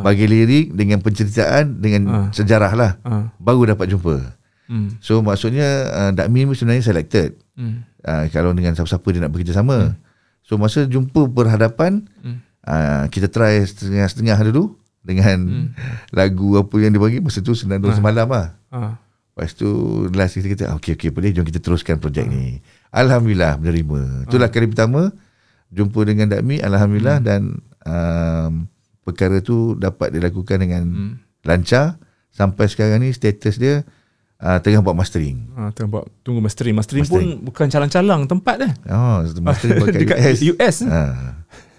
Bagi 0.00 0.24
lirik 0.24 0.72
dengan 0.72 1.00
penceritaan 1.00 1.76
dengan 1.76 2.02
Ah. 2.06 2.26
sejarah 2.30 2.72
lah. 2.72 2.92
Ah. 3.02 3.28
Baru 3.36 3.64
dapat 3.64 3.88
jumpa. 3.88 4.36
Hmm. 4.64 4.96
So 4.98 5.20
maksudnya 5.20 5.64
uh, 5.88 6.10
Dakmi 6.10 6.44
ni 6.44 6.52
sebenarnya 6.52 6.84
selected. 6.84 7.36
Hmm. 7.52 7.84
Uh, 8.00 8.28
kalau 8.28 8.52
dengan 8.52 8.72
siapa-siapa 8.72 9.04
dia 9.08 9.20
nak 9.20 9.32
bekerjasama. 9.32 9.96
So 10.40 10.56
masa 10.56 10.84
jumpa 10.84 11.24
berhadapan 11.26 12.04
Hmm. 12.20 12.40
uh, 12.62 13.04
kita 13.08 13.28
try 13.28 13.60
setengah-setengah 13.60 14.36
dulu 14.48 14.76
dengan 15.00 15.72
lagu 16.18 16.56
apa 16.56 16.74
yang 16.78 16.92
dia 16.92 17.00
bagi 17.00 17.20
masa 17.20 17.40
tu 17.40 17.52
senang 17.52 17.80
dua 17.80 17.92
semalam 17.92 18.24
lah. 18.24 18.56
Ah. 18.68 18.96
Lepas 19.32 19.52
tu 19.52 19.68
last 20.10 20.34
kita 20.34 20.48
kata 20.50 20.64
okey 20.76 20.96
okey 20.96 21.10
boleh 21.10 21.30
jom 21.30 21.44
kita 21.44 21.60
teruskan 21.60 21.96
projek 21.96 22.26
ni. 22.26 22.60
Alhamdulillah 22.90 23.56
menerima. 23.56 24.28
Itulah 24.28 24.48
kali 24.48 24.68
pertama 24.68 25.14
jumpa 25.72 26.00
dengan 26.08 26.32
Dakmi 26.32 26.60
alhamdulillah 26.64 27.20
dan 27.20 27.60
um, 27.84 28.68
perkara 29.04 29.40
tu 29.40 29.76
dapat 29.76 30.12
dilakukan 30.12 30.60
dengan 30.60 30.82
lancar 31.44 31.96
sampai 32.28 32.68
sekarang 32.68 33.04
ni 33.04 33.10
status 33.12 33.56
dia 33.56 33.84
uh, 34.42 34.58
tengah 34.62 34.84
buat 34.84 34.96
mastering. 34.96 35.50
Ah, 35.56 35.70
tengah 35.74 36.00
buat 36.00 36.04
tunggu 36.22 36.44
mastering. 36.44 36.76
mastering. 36.76 37.04
Mastering. 37.04 37.40
pun 37.40 37.46
bukan 37.50 37.66
calang-calang 37.72 38.28
tempat 38.30 38.56
dah. 38.60 38.72
Oh, 38.92 39.16
mastering 39.42 39.80
buat 39.80 39.88
kat 39.94 40.00
Dekat 40.04 40.18
US. 40.22 40.38
US. 40.54 40.76
Ha. 40.86 41.00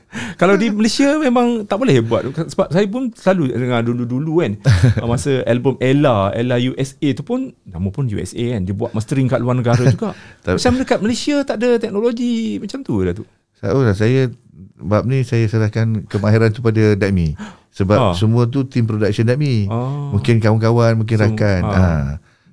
Kalau 0.41 0.57
di 0.57 0.73
Malaysia 0.73 1.21
memang 1.21 1.69
tak 1.69 1.77
boleh 1.77 2.01
buat 2.01 2.25
sebab 2.33 2.73
saya 2.73 2.89
pun 2.89 3.13
selalu 3.13 3.53
dengar 3.53 3.85
dulu-dulu 3.85 4.41
kan 4.41 4.57
masa 5.05 5.45
album 5.45 5.77
Ella 5.77 6.33
Ella 6.33 6.57
USA 6.57 7.13
tu 7.13 7.21
pun 7.21 7.53
nama 7.61 7.87
pun 7.93 8.09
USA 8.09 8.57
kan 8.57 8.65
dia 8.65 8.73
buat 8.73 8.89
mastering 8.97 9.29
kat 9.29 9.37
luar 9.37 9.61
negara 9.61 9.85
juga 9.85 10.17
macam 10.49 10.81
dekat 10.81 10.99
Malaysia 11.05 11.45
tak 11.45 11.61
ada 11.61 11.77
teknologi 11.77 12.57
macam 12.57 12.81
tu 12.81 13.05
lah 13.05 13.13
tu 13.13 13.21
Tahu 13.59 13.79
lah 13.81 13.93
saya 13.93 14.31
bab 14.75 15.03
ni 15.03 15.21
saya 15.21 15.43
serahkan 15.45 16.05
kemahiran 16.05 16.49
tu 16.49 16.59
pada 16.59 16.95
Dakmi. 16.95 17.35
Sebab 17.69 17.97
Ah. 17.97 18.13
semua 18.13 18.43
tu 18.45 18.63
team 18.63 18.83
production 18.83 19.23
Dakmi. 19.23 19.67
Oh. 19.67 20.11
Mungkin 20.13 20.39
kawan-kawan, 20.39 20.95
mungkin 20.95 21.15
Sem- 21.15 21.27
rakan. 21.29 21.61
ah. 21.63 21.75
Ha. 21.75 21.87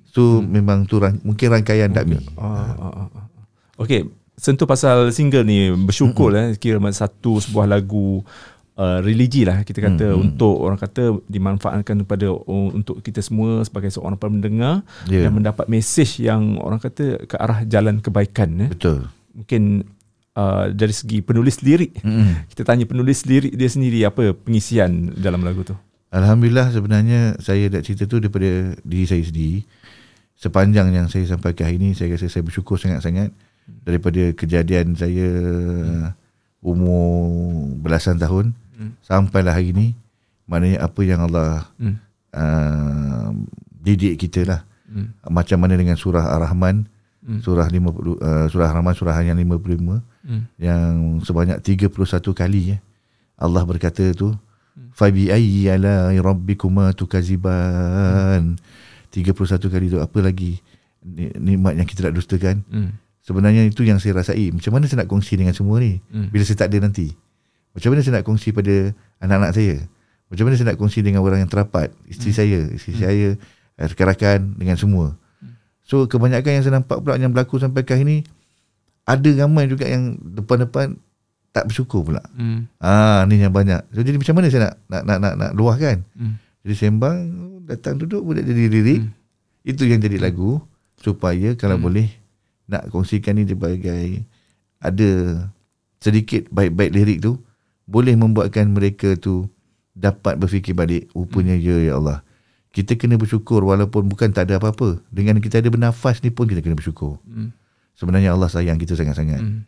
Tu 0.09 0.23
memang 0.41 0.83
tu 0.83 0.97
rang, 0.97 1.15
mungkin 1.21 1.47
rangkaian 1.49 1.87
Dakmi. 1.87 2.17
ah, 2.35 2.73
ah, 2.73 2.93
ah, 2.97 3.09
ah. 3.13 3.25
Okay 3.77 4.05
sentuh 4.37 4.65
pasal 4.65 5.09
single 5.09 5.41
ni 5.41 5.73
bersyukur 5.73 6.29
lah 6.29 6.53
kira 6.53 6.77
macam 6.77 6.93
satu 6.95 7.41
sebuah 7.41 7.65
lagu 7.65 8.21
uh, 8.75 9.01
religi 9.01 9.41
lah 9.41 9.65
kita 9.65 9.81
kata 9.81 10.13
Mm-mm. 10.13 10.23
untuk 10.29 10.61
orang 10.61 10.77
kata 10.77 11.17
dimanfaatkan 11.25 12.05
kepada 12.05 12.29
uh, 12.29 12.69
untuk 12.69 13.01
kita 13.01 13.17
semua 13.19 13.65
sebagai 13.65 13.89
seorang 13.89 14.13
pendengar 14.13 14.85
Ya. 15.09 15.25
dan 15.25 15.33
mendapat 15.33 15.65
mesej 15.65 16.21
yang 16.21 16.61
orang 16.61 16.77
kata 16.77 17.25
ke 17.25 17.33
arah 17.33 17.65
jalan 17.65 17.97
kebaikan 17.97 18.49
eh. 18.59 18.69
Betul. 18.69 19.09
mungkin 19.33 19.89
uh, 20.37 20.69
dari 20.69 20.93
segi 20.93 21.25
penulis 21.25 21.65
lirik 21.65 21.97
Mm-mm. 22.05 22.45
kita 22.53 22.61
tanya 22.61 22.85
penulis 22.85 23.25
lirik 23.25 23.57
dia 23.57 23.65
sendiri 23.65 24.05
apa 24.05 24.37
pengisian 24.37 25.17
dalam 25.17 25.41
lagu 25.41 25.65
tu 25.65 25.73
Alhamdulillah 26.07 26.71
sebenarnya 26.71 27.35
saya 27.41 27.67
nak 27.67 27.83
cerita 27.83 28.07
tu 28.07 28.23
daripada 28.23 28.71
diri 28.79 29.03
saya 29.03 29.19
sendiri. 29.27 29.67
Sepanjang 30.39 30.95
yang 30.95 31.11
saya 31.11 31.27
sampaikan 31.27 31.67
hari 31.67 31.83
ini 31.83 31.99
saya 31.99 32.15
rasa 32.15 32.31
saya 32.31 32.47
bersyukur 32.47 32.79
sangat-sangat 32.79 33.35
daripada 33.83 34.31
kejadian 34.31 34.95
saya 34.95 35.27
umur 36.63 37.33
belasan 37.79 38.17
tahun 38.17 38.53
Hmm. 38.77 38.93
sampailah 39.01 39.57
hari 39.57 39.73
ini 39.73 39.97
maknanya 40.45 40.85
apa 40.85 41.01
yang 41.01 41.25
Allah 41.25 41.65
hmm. 41.81 41.95
uh, 42.29 43.33
didik 43.81 44.21
kita 44.21 44.45
lah 44.45 44.61
Hmm. 44.87 45.11
macam 45.27 45.59
mana 45.59 45.75
dengan 45.75 45.97
surah 45.99 46.31
Ar-Rahman 46.37 46.85
Hmm. 47.25 47.43
surah 47.43 47.67
50 47.67 48.21
uh, 48.23 48.47
surah 48.47 48.71
Ar-Rahman 48.71 48.95
surah 48.95 49.17
yang 49.19 49.35
55 49.35 49.99
Hmm. 50.27 50.43
yang 50.59 50.91
sebanyak 51.23 51.63
31 51.63 51.87
kali 52.33 52.75
ya. 52.75 52.77
Allah 53.39 53.63
berkata 53.63 54.11
tu 54.11 54.35
Hmm. 54.75 54.91
fa 54.91 55.07
bi 55.07 55.31
ayyi 55.31 55.71
ala 55.71 56.11
rabbikuma 56.13 56.91
tukaziban. 56.91 58.59
31 59.09 59.33
kali 59.71 59.87
tu 59.87 59.97
apa 59.97 60.19
lagi 60.19 60.59
ni- 61.01 61.33
nikmat 61.33 61.73
yang 61.73 61.87
kita 61.87 62.05
nak 62.05 62.15
dustakan? 62.15 62.61
Hmm. 62.69 62.91
sebenarnya 63.23 63.65
itu 63.65 63.81
yang 63.81 63.97
saya 63.97 64.15
rasai. 64.15 64.51
Macam 64.51 64.71
mana 64.71 64.85
saya 64.85 65.03
nak 65.03 65.09
kongsi 65.09 65.35
dengan 65.35 65.51
semua 65.51 65.79
ni? 65.79 65.99
Hmm. 66.07 66.29
bila 66.29 66.43
saya 66.43 66.59
tak 66.59 66.71
ada 66.71 66.85
nanti. 66.85 67.11
Macam 67.73 67.91
mana 67.91 67.99
saya 67.99 68.19
nak 68.19 68.25
kongsi 68.25 68.49
pada 68.51 68.75
anak-anak 69.19 69.51
saya? 69.51 69.75
Macam 70.27 70.43
mana 70.43 70.55
saya 70.55 70.67
nak 70.71 70.77
kongsi 70.77 70.99
dengan 71.01 71.21
orang 71.23 71.39
yang 71.39 71.51
terapat? 71.51 71.91
Isteri 72.05 72.31
saya 72.31 72.59
isteri 72.69 72.93
saya 72.95 73.27
eh, 73.33 73.35
rakan-rakan 73.79 74.55
dengan 74.55 74.75
semua. 74.75 75.15
So 75.83 76.03
kebanyakan 76.03 76.51
yang 76.51 76.63
saya 76.63 76.75
nampak 76.77 76.99
pula 76.99 77.15
yang 77.15 77.31
berlaku 77.31 77.57
sampai 77.57 77.81
ke 77.81 77.95
ini 77.95 78.27
ada 79.07 79.29
ramai 79.39 79.71
juga 79.71 79.87
yang 79.87 80.19
depan-depan 80.19 80.99
tak 81.55 81.71
bersyukur 81.71 82.05
pula. 82.05 82.21
Hmm. 82.35 82.67
ah 82.77 83.23
ni 83.25 83.39
yang 83.39 83.55
banyak. 83.55 83.81
So, 83.95 84.03
jadi 84.03 84.19
macam 84.19 84.35
mana 84.37 84.51
saya 84.51 84.61
nak 84.67 84.73
nak 84.91 85.03
nak 85.07 85.17
nak, 85.23 85.33
nak 85.39 85.51
luahkan 85.55 86.03
Hmm. 86.13 86.35
jadi 86.61 86.73
sembang 86.75 87.17
datang 87.65 87.97
duduk 87.97 88.21
boleh 88.21 88.43
jadi 88.43 88.67
lirik. 88.67 89.01
Itu 89.63 89.87
yang 89.87 90.03
jadi 90.03 90.19
lagu 90.19 90.61
supaya 90.99 91.55
kalau 91.55 91.79
boleh 91.81 92.07
nak 92.67 92.91
kongsikan 92.91 93.39
ni 93.39 93.47
sebagai 93.47 94.27
ada 94.77 95.09
sedikit 95.97 96.45
baik-baik 96.53 96.91
lirik 96.93 97.19
tu 97.23 97.41
boleh 97.87 98.13
membuatkan 98.13 98.67
mereka 98.69 99.15
tu 99.15 99.47
dapat 99.97 100.37
berfikir 100.37 100.77
balik 100.77 101.09
rupanya 101.15 101.57
ya 101.57 101.79
ya 101.81 101.97
Allah. 101.97 102.21
Kita 102.69 102.93
kena 102.93 103.17
bersyukur 103.17 103.65
walaupun 103.65 104.05
bukan 104.05 104.29
tak 104.29 104.51
ada 104.51 104.61
apa-apa. 104.61 105.01
Dengan 105.09 105.41
kita 105.41 105.57
ada 105.57 105.71
bernafas 105.73 106.21
ni 106.21 106.29
pun 106.29 106.45
kita 106.45 106.61
kena 106.61 106.77
bersyukur. 106.77 107.17
Hmm. 107.25 107.49
Sebenarnya 107.97 108.31
Allah 108.31 108.47
sayang 108.47 108.77
kita 108.77 108.93
sangat-sangat 108.93 109.41
Hmm. 109.41 109.65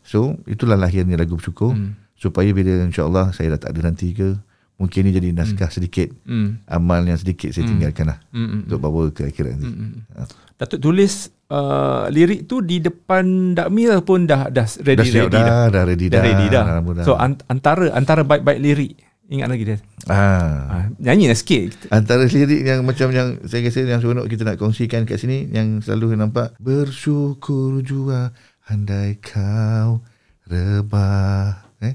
so 0.00 0.18
itulah 0.44 0.74
lahirnya 0.74 1.14
lagu 1.14 1.36
bersyukur 1.36 1.70
Hmm. 1.70 1.94
supaya 2.14 2.48
bila 2.50 2.82
insya-Allah 2.82 3.30
saya 3.30 3.54
dah 3.54 3.60
tak 3.62 3.76
ada 3.76 3.86
nanti 3.86 4.10
ke 4.10 4.34
mungkin 4.74 5.04
ni 5.04 5.12
jadi 5.12 5.28
naskah 5.30 5.68
sedikit 5.68 6.08
Hmm. 6.22 6.62
amal 6.64 7.02
yang 7.02 7.14
sedikit 7.14 7.50
saya 7.50 7.66
tinggalkan 7.66 8.08
lah 8.08 8.18
Hmm. 8.30 8.46
Hmm. 8.48 8.60
untuk 8.64 8.78
bawa 8.78 9.10
ke 9.10 9.26
akhirat 9.26 9.54
nanti. 9.54 9.68
Hmm. 9.68 10.02
Ha. 10.12 10.22
Datuk 10.56 10.80
tulis 10.80 11.12
uh, 11.46 12.06
lirik 12.08 12.44
tu 12.44 12.58
di 12.60 12.78
depan 12.78 13.22
Dakmi 13.52 13.86
pun 14.00 14.24
dah 14.24 14.46
dah 14.48 14.66
ready 14.80 14.98
Dah 14.98 15.06
ready 15.06 15.30
dah, 15.30 15.66
dah 15.68 15.82
ready 15.84 16.06
dah 16.06 16.14
dah. 16.14 16.22
ready 16.24 16.46
dah. 16.48 16.64
Alhamdulillah. 16.64 17.04
So 17.04 17.14
an- 17.14 17.42
antara 17.46 17.90
antara 17.92 18.22
baik-baik 18.22 18.58
lirik 18.58 18.92
ingat 19.28 19.46
lagi 19.46 19.62
dia. 19.64 19.78
Ah. 20.08 20.66
Ah, 20.68 20.84
nyanyi 20.96 21.28
lah 21.28 21.36
sikit. 21.36 21.88
Antara 21.88 22.24
lirik 22.24 22.64
yang 22.64 22.82
macam 22.82 23.08
yang 23.12 23.40
saya 23.44 23.64
rasa 23.64 23.84
yang 23.84 24.00
seronok 24.00 24.26
kita 24.26 24.42
nak 24.42 24.56
kongsikan 24.56 25.04
kat 25.04 25.16
sini 25.16 25.48
yang 25.48 25.78
selalu 25.78 26.16
nampak 26.16 26.56
bersyukur 26.58 27.80
jua 27.80 28.32
andai 28.66 29.16
kau 29.16 30.00
rebah 30.44 31.68
eh 31.78 31.94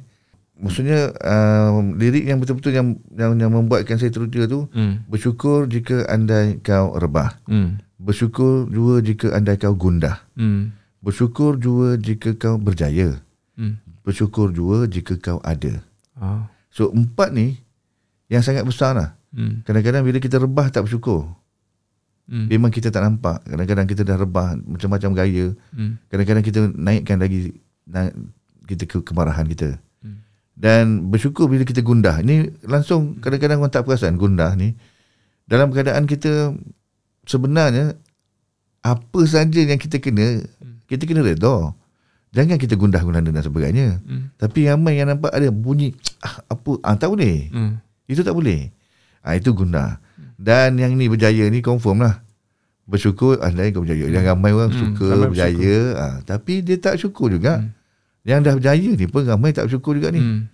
maksudnya 0.56 1.10
um, 1.19 1.97
lirik 1.97 2.23
yang 2.23 2.38
betul-betul 2.38 2.71
yang, 2.71 2.88
yang 3.13 3.34
yang 3.36 3.52
membuatkan 3.52 3.97
saya 3.97 4.10
teruja 4.10 4.45
tu 4.45 4.69
Hmm. 4.69 5.02
bersyukur 5.06 5.65
jika 5.65 6.06
andai 6.06 6.58
kau 6.60 6.93
rebah 6.93 7.41
Hmm. 7.45 7.82
bersyukur 7.97 8.69
jua 8.69 9.02
jika 9.02 9.34
andai 9.34 9.58
kau 9.58 9.73
gundah 9.73 10.21
Hmm. 10.34 10.71
bersyukur 11.02 11.58
jua 11.58 11.97
jika 11.97 12.34
kau 12.34 12.56
berjaya 12.56 13.17
Hmm. 13.54 13.82
bersyukur 14.02 14.49
jua 14.49 14.86
jika 14.86 15.17
kau 15.17 15.41
ada 15.41 15.82
Ah. 16.13 16.45
So 16.69 16.89
empat 16.89 17.34
ni 17.34 17.58
yang 18.34 18.41
sangat 18.41 18.65
besar 18.65 18.98
lah. 18.98 19.10
Hmm. 19.30 19.62
Kadang-kadang 19.62 20.02
bila 20.02 20.17
kita 20.17 20.41
rebah 20.41 20.74
tak 20.74 20.89
bersyukur. 20.89 21.30
Hmm. 22.26 22.50
Memang 22.50 22.74
kita 22.74 22.89
tak 22.89 23.06
nampak. 23.06 23.46
Kadang-kadang 23.46 23.86
kita 23.86 24.02
dah 24.02 24.17
rebah 24.17 24.58
macam-macam 24.58 25.13
gaya. 25.13 25.54
Hmm. 25.69 26.02
Kadang-kadang 26.10 26.41
kita 26.41 26.60
naikkan 26.74 27.22
lagi 27.22 27.54
na- 27.86 28.15
kita 28.65 28.89
ke 28.89 29.06
kemarahan 29.06 29.46
kita. 29.46 29.78
Hmm. 30.02 30.26
Dan 30.58 31.13
bersyukur 31.13 31.46
bila 31.46 31.62
kita 31.62 31.86
gundah. 31.86 32.26
Ini 32.26 32.65
langsung 32.65 33.22
kadang-kadang 33.22 33.62
orang 33.62 33.74
tak 33.74 33.86
perasan 33.86 34.17
gundah 34.17 34.58
ni. 34.58 34.74
Dalam 35.46 35.69
keadaan 35.69 36.10
kita 36.10 36.58
sebenarnya 37.30 37.93
apa 38.82 39.19
saja 39.30 39.62
yang 39.62 39.78
kita 39.78 40.02
kena, 40.02 40.41
kita 40.89 41.06
kena 41.06 41.22
redha. 41.22 41.76
Jangan 42.34 42.58
kita 42.58 42.74
gundah 42.74 42.98
gulana 43.06 43.30
dan 43.30 43.46
sebagainya. 43.46 44.02
Hmm. 44.02 44.34
Tapi 44.41 44.65
ramai 44.65 44.98
yang 44.98 45.13
nampak 45.13 45.30
ada 45.30 45.54
bunyi 45.54 45.93
ah, 46.26 46.41
apa 46.50 46.82
ah, 46.82 46.98
tak 46.98 47.13
boleh. 47.13 47.54
Hmm. 47.54 47.78
Itu 48.08 48.22
tak 48.22 48.36
boleh. 48.36 48.72
Ah 49.24 49.39
itu 49.39 49.56
guna. 49.56 50.00
Dan 50.36 50.76
yang 50.76 51.00
ni 51.00 51.08
berjaya 51.08 51.48
ni 51.48 51.63
confirm 51.63 52.04
lah. 52.04 52.20
Bersyukur 52.84 53.39
andai 53.39 53.72
kau 53.72 53.88
berjaya. 53.88 54.12
Yang 54.12 54.26
ramai 54.28 54.52
orang 54.52 54.72
Hmm, 54.76 54.82
suka 54.92 55.08
berjaya. 55.32 55.76
Ah, 55.96 56.16
tapi 56.28 56.60
dia 56.60 56.76
tak 56.76 57.00
syukur 57.00 57.32
juga. 57.32 57.63
Yang 58.28 58.39
dah 58.44 58.54
berjaya 58.60 58.89
ni 58.92 59.06
pun 59.08 59.24
ramai 59.24 59.56
tak 59.56 59.72
bersyukur 59.72 59.96
juga 59.96 60.12
ni. 60.12 60.20
Hmm. 60.20 60.52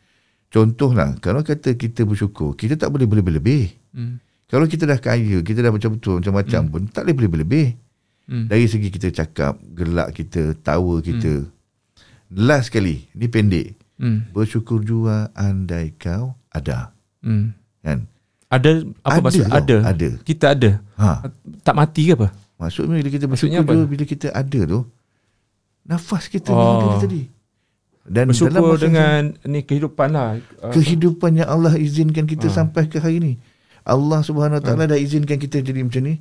Contohlah, 0.50 1.18
kalau 1.22 1.46
kata 1.46 1.78
kita 1.78 2.06
bersyukur, 2.06 2.58
kita 2.58 2.74
tak 2.78 2.90
boleh 2.90 3.06
berlebih-lebih. 3.06 3.70
Hmm. 3.94 4.18
Kalau 4.50 4.66
kita 4.66 4.90
dah 4.90 4.98
kaya, 4.98 5.46
kita 5.46 5.62
dah 5.62 5.70
macam-macam 5.70 6.62
pun, 6.74 6.82
tak 6.90 7.06
boleh 7.06 7.16
berlebih-lebih. 7.22 7.68
Hmm. 8.30 8.46
Dari 8.50 8.66
segi 8.66 8.90
kita 8.90 9.14
cakap, 9.14 9.62
gelak 9.78 10.14
kita, 10.18 10.58
tawa 10.58 11.02
kita. 11.02 11.46
Last 12.34 12.74
sekali, 12.74 13.10
ni 13.14 13.30
pendek. 13.30 13.78
Hmm. 14.02 14.26
Bersyukur 14.34 14.82
jua 14.82 15.30
andai 15.38 15.94
kau 15.98 16.34
ada. 16.50 16.94
Hmm. 17.20 17.52
Kan? 17.80 18.08
Ada 18.48 18.82
apa 19.00 19.14
Ada 19.14 19.22
maksud 19.22 19.46
tau, 19.46 19.56
ada? 19.56 19.76
ada. 19.86 20.10
Kita 20.22 20.46
ada. 20.52 20.70
Ha. 20.98 21.10
Tak 21.62 21.76
mati 21.76 22.02
ke 22.04 22.14
apa? 22.14 22.28
Maksudnya 22.58 22.98
bila 22.98 23.10
kita 23.10 23.26
Maksudnya 23.26 23.60
bersyukur 23.62 23.78
apa? 23.80 23.90
bila 23.90 24.04
kita 24.04 24.28
ada 24.32 24.60
tu, 24.66 24.80
nafas 25.86 26.24
kita 26.28 26.50
Oh. 26.50 26.58
oh. 26.58 26.78
ada 26.90 26.98
tadi. 27.00 27.22
Dan 28.02 28.26
dalam 28.26 28.34
Bersyukur 28.34 28.74
masa 28.74 28.82
dengan 28.82 29.22
ni 29.46 29.60
kehidupan 29.62 30.10
lah. 30.10 30.30
Uh, 30.58 30.74
kehidupan 30.74 31.32
yang 31.36 31.48
Allah 31.48 31.78
izinkan 31.78 32.26
kita 32.26 32.50
Ah. 32.50 32.56
sampai 32.56 32.90
ke 32.90 32.98
hari 32.98 33.22
ni. 33.22 33.34
Allah 33.86 34.22
Subhanahu 34.22 34.58
Wa 34.58 34.66
Taala 34.66 34.84
dah 34.88 34.98
izinkan 34.98 35.38
kita 35.38 35.62
jadi 35.62 35.80
macam 35.80 36.02
ni. 36.04 36.18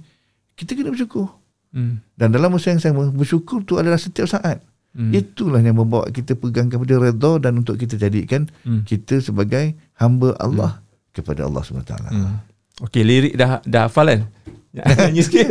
Kita 0.52 0.74
kena 0.74 0.90
bersyukur. 0.90 1.32
hmm. 1.70 2.04
Dan 2.12 2.28
dalam 2.28 2.50
masa 2.50 2.70
yang 2.70 2.82
sama, 2.82 3.08
bersyukur 3.08 3.62
tu 3.62 3.76
adalah 3.76 3.96
setiap 3.96 4.26
saat. 4.26 4.60
Hmm. 4.90 5.12
Itulah 5.12 5.60
yang 5.60 5.76
membawa 5.76 6.08
kita 6.08 6.32
pegang 6.32 6.68
kepada 6.68 6.98
redha 6.98 7.32
dan 7.38 7.56
untuk 7.56 7.76
kita 7.76 7.96
jadikan 7.96 8.48
Hmm. 8.62 8.84
kita 8.84 9.20
sebagai 9.20 9.72
hamba 9.94 10.36
Allah 10.36 10.84
kepada 11.18 11.44
Allah 11.44 11.62
Taala. 11.82 12.08
Hmm. 12.08 12.36
Okey, 12.80 13.02
lirik 13.02 13.34
dah 13.34 13.58
dah 13.62 13.90
hafal 13.90 14.06
kan? 14.06 14.20
Nyanyi 14.78 15.22
sikit. 15.22 15.48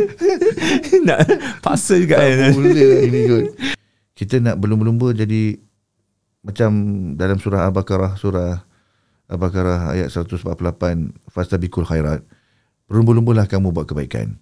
Nak 1.06 1.18
paksa 1.60 2.00
juga 2.00 2.16
kan. 2.16 2.54
boleh 2.54 2.72
lah 2.72 3.00
ini 3.02 3.20
kot. 3.26 3.44
Kita 4.14 4.40
nak 4.40 4.56
berlumba-lumba 4.56 5.12
jadi 5.12 5.54
macam 6.40 6.70
dalam 7.14 7.36
surah 7.36 7.68
Al-Baqarah, 7.68 8.16
surah 8.16 8.62
Al-Baqarah 9.28 9.92
ayat 9.92 10.08
148, 10.08 10.42
fastabikul 11.28 11.84
khairat. 11.84 12.24
Berlumba-lumbalah 12.88 13.44
kamu 13.44 13.70
buat 13.70 13.84
kebaikan. 13.84 14.40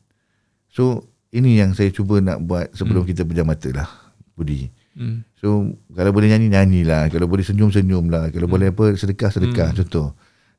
So, 0.70 1.04
ini 1.28 1.58
yang 1.58 1.74
saya 1.74 1.90
cuba 1.90 2.22
nak 2.22 2.40
buat 2.40 2.70
sebelum 2.70 3.02
Hmm. 3.02 3.10
kita 3.10 3.26
pejam 3.26 3.44
mata 3.44 3.68
lah, 3.68 3.88
Budi. 4.32 4.70
Hmm. 4.94 5.26
So, 5.36 5.74
kalau 5.90 6.14
boleh 6.14 6.30
nyanyi, 6.30 6.48
nyanyilah. 6.48 7.10
Kalau 7.10 7.26
boleh 7.26 7.42
senyum-senyum 7.42 8.06
lah. 8.08 8.30
Kalau 8.30 8.46
boleh 8.46 8.70
apa, 8.70 8.94
sedekah-sedekah, 8.94 9.74
Hmm. 9.74 9.78
contoh. 9.82 10.06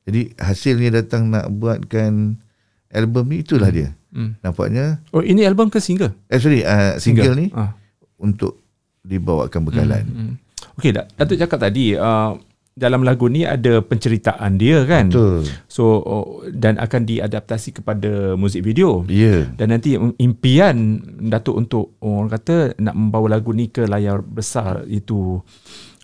Jadi, 0.08 0.32
hasilnya 0.40 1.04
datang 1.04 1.28
nak 1.28 1.52
buatkan 1.52 2.40
album 2.88 3.24
ni, 3.28 3.44
itulah 3.44 3.68
dia. 3.68 3.92
Hmm. 4.08 4.40
Nampaknya, 4.40 5.04
Oh, 5.12 5.20
ini 5.20 5.44
album 5.44 5.68
ke 5.68 5.84
single? 5.84 6.16
eh 6.32 6.40
sorry, 6.40 6.64
uh, 6.64 6.96
single, 6.96 7.36
ni 7.36 7.52
Ah. 7.52 7.76
untuk 8.16 8.56
dibawakan 9.04 9.68
bekalan. 9.68 10.04
Hmm. 10.08 10.16
hmm. 10.16 10.34
Okey, 10.80 10.94
Datuk 10.94 11.36
cakap 11.36 11.58
tadi 11.58 11.92
uh, 11.92 12.38
dalam 12.78 13.02
lagu 13.02 13.26
ni 13.26 13.42
ada 13.42 13.82
penceritaan 13.82 14.54
dia 14.54 14.86
kan. 14.86 15.10
Betul. 15.10 15.42
So 15.66 15.98
oh, 15.98 16.46
dan 16.46 16.78
akan 16.78 17.02
diadaptasi 17.02 17.82
kepada 17.82 18.38
muzik 18.38 18.62
video. 18.62 19.02
Ya. 19.10 19.50
Dan 19.58 19.74
nanti 19.74 19.98
impian 19.98 21.02
Datuk 21.26 21.58
untuk 21.58 21.98
orang 21.98 22.30
kata 22.30 22.78
nak 22.78 22.94
membawa 22.94 23.34
lagu 23.36 23.50
ni 23.50 23.66
ke 23.66 23.90
layar 23.90 24.22
besar 24.22 24.86
itu 24.86 25.42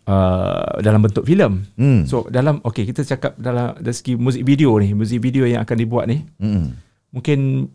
uh, 0.06 0.78
dalam 0.78 1.00
bentuk 1.00 1.22
filem. 1.22 1.64
Hmm. 1.74 2.04
So 2.04 2.24
dalam 2.26 2.60
okey 2.62 2.84
kita 2.86 3.02
cakap 3.02 3.36
dalam 3.36 3.76
dari 3.76 3.92
segi 3.92 4.14
muzik 4.14 4.42
video 4.42 4.72
ni, 4.76 4.92
muzik 4.92 5.18
video 5.18 5.44
yang 5.44 5.60
akan 5.60 5.76
dibuat 5.76 6.04
ni, 6.06 6.24
Hmm. 6.36 6.76
mungkin 7.10 7.68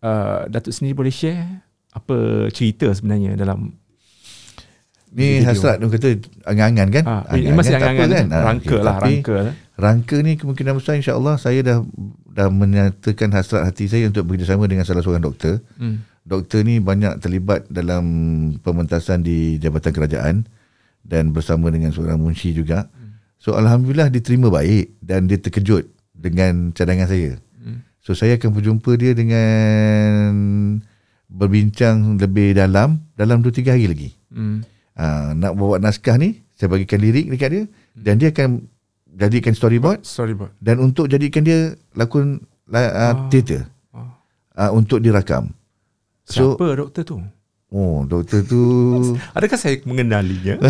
uh, 0.00 0.46
Datuk 0.46 0.70
sendiri 0.70 0.94
boleh 0.96 1.10
share 1.10 1.42
apa 1.90 2.16
cerita 2.48 2.88
sebenarnya 2.88 3.34
dalam 3.34 3.76
Ni 5.12 5.38
Video. 5.38 5.44
hasrat 5.44 5.76
tu 5.76 5.86
kata 5.86 6.08
angan-angan 6.42 6.88
kan? 6.90 7.04
ah, 7.04 7.22
ini 7.30 7.52
masih 7.52 7.76
angan-angan 7.76 8.26
Ah, 8.26 8.42
rangka 8.46 8.64
okey. 8.70 8.80
lah, 8.80 8.94
Tapi 8.94 9.04
rangka 9.12 9.34
lah. 9.38 9.54
Rangka 9.74 10.16
ni 10.18 10.32
kemungkinan 10.34 10.72
besar 10.72 10.96
insya-Allah 10.96 11.36
saya 11.36 11.60
dah 11.60 11.78
dah 12.26 12.48
menyatakan 12.48 13.28
hasrat 13.30 13.60
hati 13.62 13.86
saya 13.86 14.08
untuk 14.08 14.24
bekerjasama 14.24 14.64
dengan 14.64 14.88
salah 14.88 15.04
seorang 15.04 15.20
doktor. 15.20 15.60
Hmm. 15.76 16.00
Doktor 16.22 16.64
ni 16.64 16.80
banyak 16.80 17.20
terlibat 17.20 17.68
dalam 17.68 18.04
pementasan 18.56 19.20
di 19.20 19.58
Jabatan 19.58 19.92
Kerajaan 19.92 20.34
dan 21.02 21.30
bersama 21.30 21.68
dengan 21.68 21.90
seorang 21.90 22.16
munshi 22.16 22.50
juga. 22.50 22.86
So 23.36 23.58
alhamdulillah 23.58 24.06
diterima 24.08 24.48
baik 24.48 25.02
dan 25.02 25.26
dia 25.26 25.36
terkejut 25.36 25.86
dengan 26.14 26.70
cadangan 26.70 27.10
saya. 27.10 27.36
Hmm. 27.58 27.82
So 27.98 28.14
saya 28.14 28.38
akan 28.38 28.54
berjumpa 28.54 28.94
dia 28.94 29.12
dengan 29.12 30.78
berbincang 31.26 32.20
lebih 32.20 32.54
dalam 32.54 33.02
dalam 33.14 33.40
2 33.40 33.50
3 33.50 33.74
hari 33.74 33.86
lagi. 33.86 34.10
Hmm. 34.30 34.62
uh, 34.94 35.32
nak 35.34 35.52
bawa 35.54 35.76
naskah 35.76 36.16
ni 36.16 36.40
saya 36.56 36.68
bagikan 36.68 37.00
lirik 37.00 37.28
dekat 37.28 37.50
dia 37.50 37.62
dan 37.92 38.16
dia 38.16 38.28
akan 38.30 38.64
jadikan 39.12 39.52
storyboard 39.52 40.00
Storyboard. 40.04 40.56
dan 40.56 40.80
untuk 40.80 41.04
jadikan 41.04 41.44
dia 41.44 41.76
lakon 41.92 42.40
uh, 42.70 42.78
Ah. 42.80 43.28
teater 43.28 43.68
Ah. 43.92 44.16
uh, 44.56 44.70
untuk 44.72 45.04
dirakam 45.04 45.52
so 46.24 46.56
Siapa 46.56 46.64
doktor 46.72 47.02
tu? 47.04 47.18
Oh 47.72 48.04
doktor 48.04 48.44
tu 48.44 48.60
Adakah 49.36 49.56
saya 49.56 49.80
mengenalinya? 49.88 50.60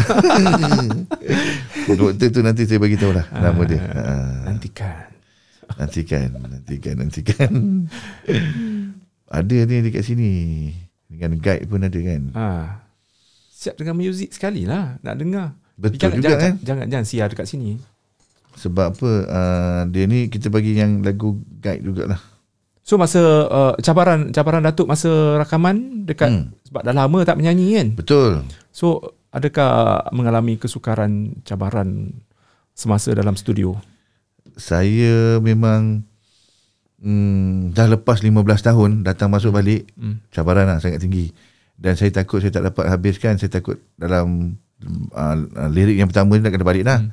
doktor 1.99 2.29
tu 2.31 2.41
nanti 2.41 2.62
saya 2.65 2.79
bagi 2.79 2.95
tahu 2.97 3.12
lah 3.12 3.27
nama 3.31 3.62
dia 3.67 3.81
uh, 3.83 4.47
Nantikan. 4.49 5.11
nantikan 5.73 6.29
nantikan 6.37 6.95
nantikan 7.01 7.53
ada 9.43 9.57
ni 9.65 9.77
dekat 9.83 10.05
sini 10.05 10.33
dengan 11.09 11.37
guide 11.37 11.65
pun 11.67 11.81
ada 11.83 11.99
kan 11.99 12.23
Ah. 12.33 12.67
Siap 13.53 13.79
dengan 13.79 13.95
muzik 13.95 14.35
sekali 14.35 14.67
lah 14.67 14.99
nak 15.07 15.23
dengar. 15.23 15.55
Betul 15.79 16.11
jangan, 16.11 16.17
juga, 16.19 16.29
jangan, 16.29 16.38
kan? 16.38 16.43
jangan, 16.43 16.62
jangan, 16.67 16.87
jangan 16.91 17.07
siar 17.07 17.29
dekat 17.31 17.47
sini. 17.47 17.73
sebab 18.53 18.93
apa 18.93 19.11
uh, 19.31 19.81
dia 19.88 20.05
ni 20.05 20.29
kita 20.29 20.53
bagi 20.53 20.77
yang 20.77 21.01
lagu 21.01 21.41
guide 21.57 21.81
jugalah 21.81 22.21
So 22.83 22.95
masa 22.95 23.23
uh, 23.47 23.73
cabaran 23.79 24.31
cabaran 24.31 24.61
Datuk 24.61 24.87
masa 24.87 25.09
rakaman 25.37 26.03
dekat 26.03 26.29
Hmm. 26.29 26.45
sebab 26.62 26.83
dah 26.83 26.95
lama 26.97 27.18
tak 27.23 27.37
menyanyi 27.37 27.79
kan. 27.79 27.88
betul 27.95 28.42
So 28.68 29.01
adakah 29.29 29.71
mengalami 30.11 30.57
kesukaran 30.57 31.12
cabaran 31.42 32.11
semasa 32.73 33.11
dalam 33.11 33.35
studio? 33.35 33.79
saya 34.53 35.38
memang 35.38 36.05
hmm, 36.99 37.73
dah 37.73 37.88
lepas 37.88 38.21
15 38.21 38.37
tahun 38.62 38.90
datang 39.01 39.31
masuk 39.31 39.49
balik 39.51 39.88
Hmm. 39.95 40.21
cabaran 40.29 40.66
lah 40.66 40.77
sangat 40.77 41.01
tinggi 41.01 41.31
dan 41.75 41.95
saya 41.95 42.12
takut 42.12 42.38
saya 42.38 42.53
tak 42.53 42.68
dapat 42.68 42.85
habiskan 42.87 43.38
saya 43.38 43.49
takut 43.49 43.81
dalam 43.95 44.59
uh, 45.11 45.35
lirik 45.68 45.97
yang 45.97 46.07
pertama 46.07 46.35
ni 46.35 46.42
nak 46.42 46.53
kena 46.53 46.66
balik 46.66 46.85
lah 46.85 46.99
Hmm. 47.01 47.11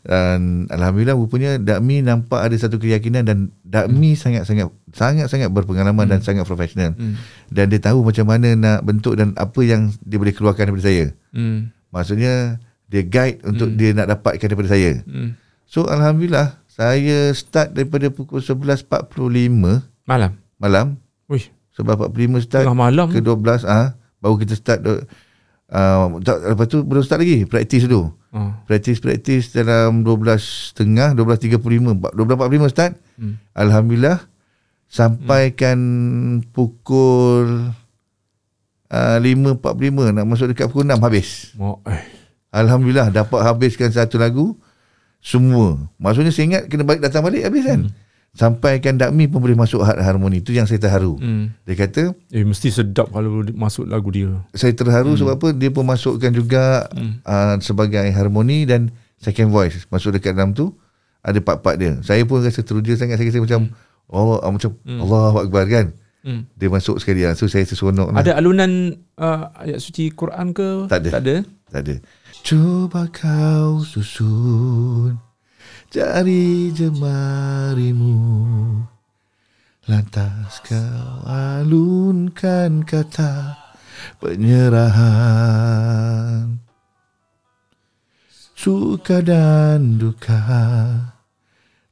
Dan 0.00 0.64
Alhamdulillah 0.66 1.12
rupanya 1.12 1.56
Dakmi 1.56 2.00
nampak 2.00 2.40
ada 2.40 2.56
satu 2.56 2.76
keyakinan 2.76 3.22
dan 3.22 3.38
Dakmi 3.60 4.14
sangat-sangat 4.14 4.66
sangat-sangat 4.90 5.48
berpengalaman 5.48 6.06
dan 6.06 6.20
sangat 6.20 6.42
profesional 6.42 6.92
Hmm. 6.92 7.20
dan 7.48 7.68
dia 7.68 7.78
tahu 7.78 8.00
macam 8.00 8.24
mana 8.24 8.54
nak 8.54 8.80
bentuk 8.82 9.14
dan 9.14 9.32
apa 9.34 9.60
yang 9.60 9.92
dia 10.00 10.16
boleh 10.16 10.32
keluarkan 10.32 10.66
daripada 10.66 10.84
saya 10.84 11.12
Hmm. 11.30 11.68
maksudnya 11.88 12.56
dia 12.86 13.02
guide 13.02 13.44
untuk 13.44 13.70
dia 13.72 13.92
nak 13.92 14.08
dapatkan 14.10 14.46
daripada 14.46 14.68
saya 14.68 15.00
Hmm. 15.02 15.36
So 15.64 15.84
Alhamdulillah 15.84 16.58
saya 16.66 17.30
start 17.30 17.72
daripada 17.72 18.08
pukul 18.08 18.40
11.45 18.40 19.84
Malam. 20.02 20.32
malam. 20.56 20.86
Wih, 21.26 21.46
11.45 21.70 22.10
start 22.40 22.64
tengah 22.64 22.78
malam. 22.80 23.06
ke 23.06 23.20
12 23.20 23.62
ah 23.62 23.94
baru 24.18 24.36
kita 24.38 24.54
start 24.54 24.80
uh, 25.70 26.18
lepas 26.20 26.66
tu 26.66 26.82
belum 26.82 27.02
start 27.02 27.22
lagi 27.22 27.46
praktis 27.46 27.86
dulu. 27.86 28.10
Oh. 28.30 28.50
Praktis-praktis 28.70 29.50
dalam 29.50 30.06
12.30 30.06 31.18
12.35 31.18 32.14
12.45 32.14 32.74
start. 32.74 32.92
Hmm. 33.18 33.42
Alhamdulillah 33.54 34.22
sampaikan 34.90 35.78
pukul 36.50 37.70
uh, 38.90 39.18
5.45 39.18 40.14
nak 40.14 40.24
masuk 40.26 40.54
dekat 40.54 40.70
pukul 40.70 40.86
6 40.86 40.98
habis. 41.02 41.54
Mau 41.58 41.82
eh. 41.86 42.02
Alhamdulillah 42.50 43.14
dapat 43.14 43.46
habiskan 43.46 43.94
satu 43.94 44.18
lagu 44.18 44.58
semua. 45.22 45.78
Maksudnya 46.02 46.34
saya 46.34 46.46
ingat 46.50 46.62
kena 46.66 46.82
balik 46.82 47.02
datang 47.06 47.22
balik 47.22 47.46
habis 47.46 47.62
kan. 47.62 47.80
Hmm. 47.86 47.94
Sampaikan 48.30 48.94
Dakmi 48.94 49.26
pun 49.26 49.42
boleh 49.42 49.58
masuk 49.58 49.82
har- 49.82 49.98
harmoni. 49.98 50.38
Itu 50.38 50.54
yang 50.54 50.70
saya 50.70 50.78
terharu. 50.78 51.18
Hmm. 51.18 51.26
Hmm. 51.26 51.46
Dia 51.66 51.74
kata 51.74 52.14
Eh 52.30 52.46
mesti 52.46 52.70
sedap 52.70 53.10
kalau 53.10 53.42
masuk 53.58 53.90
lagu 53.90 54.06
dia. 54.14 54.30
saya 54.54 54.70
terharu 54.70 55.14
hmm. 55.14 55.18
sebab 55.18 55.34
apa 55.34 55.48
dia 55.50 55.70
pun 55.74 55.82
masukkan 55.82 56.30
juga 56.30 56.86
hmm. 56.94 57.26
uh, 57.26 57.54
sebagai 57.58 58.06
harmoni 58.14 58.70
dan 58.70 58.94
second 59.18 59.50
voice 59.50 59.82
masuk 59.90 60.14
dekat 60.14 60.38
dalam 60.38 60.54
tu 60.54 60.70
ada 61.26 61.42
part-part 61.42 61.74
dia. 61.76 61.98
Saya 62.06 62.22
pun 62.22 62.38
rasa 62.38 62.62
teruja 62.62 62.94
sangat 62.94 63.18
saya 63.18 63.34
rasa 63.34 63.42
macam 63.42 63.74
Allah 64.06 64.38
uh, 64.46 64.52
macam 64.54 64.70
hmm. 64.78 65.00
Allahu 65.02 65.36
akbar 65.42 65.64
kan. 65.66 65.86
Hmm. 66.22 66.46
Dia 66.54 66.68
masuk 66.70 67.02
sekali 67.02 67.26
lah. 67.26 67.34
So 67.34 67.50
saya 67.50 67.66
terseronok 67.66 68.14
lah. 68.14 68.22
Ada 68.22 68.38
alunan 68.38 68.94
uh, 69.18 69.50
ayat 69.58 69.82
suci 69.82 70.14
Quran 70.14 70.54
ke? 70.54 70.86
Tak 70.86 71.02
ada. 71.02 71.10
Tak 71.18 71.22
ada. 71.26 71.36
Tak 71.66 71.80
ada. 71.82 71.94
Cuba 72.46 73.10
kau 73.10 73.82
susun 73.82 75.29
jari 75.90 76.70
jemarimu 76.70 78.16
Lantas 79.90 80.62
kau 80.62 81.26
alunkan 81.26 82.86
kata 82.86 83.58
penyerahan 84.22 85.82
Suka 88.54 89.18
dan 89.24 89.98
duka 89.98 90.38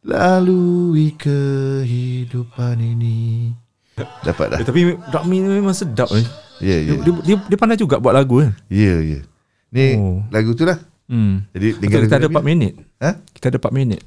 lalui 0.06 1.11
kehidupan 1.18 2.78
ini 2.78 3.50
Dapat 3.98 4.46
dah. 4.54 4.58
Eh, 4.62 4.66
tapi 4.66 4.94
Dakmi 5.11 5.42
ni 5.42 5.48
memang 5.58 5.74
sedap 5.74 6.06
ni. 6.14 6.22
Ya, 6.62 6.78
ya. 6.78 7.02
Dia, 7.02 7.12
dia, 7.22 7.37
dia 7.50 7.58
pandai 7.58 7.74
juga 7.74 7.98
buat 7.98 8.14
lagu 8.14 8.38
kan? 8.46 8.54
Ya, 8.70 9.02
ya. 9.02 9.26
Ni 9.74 9.98
Oh. 9.98 10.22
lagu 10.30 10.54
tu 10.54 10.62
lah. 10.62 10.78
Hmm. 11.09 11.49
Jadi 11.57 11.81
kita 11.88 12.21
ada 12.21 12.29
4 12.29 12.44
minit. 12.44 12.73
Ha? 13.01 13.16
Kita 13.33 13.49
ada 13.49 13.59
4 13.59 13.73
minit. 13.73 14.01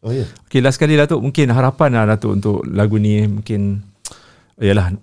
Oh 0.00 0.14
ya. 0.14 0.24
Okay, 0.46 0.62
last 0.62 0.78
sekali 0.78 0.94
Datuk 0.94 1.20
mungkin 1.20 1.50
harapan 1.50 1.90
lah 1.92 2.16
Datuk 2.16 2.38
untuk 2.38 2.62
lagu 2.70 2.96
ni 3.02 3.26
mungkin 3.26 3.82
yalah 4.58 4.94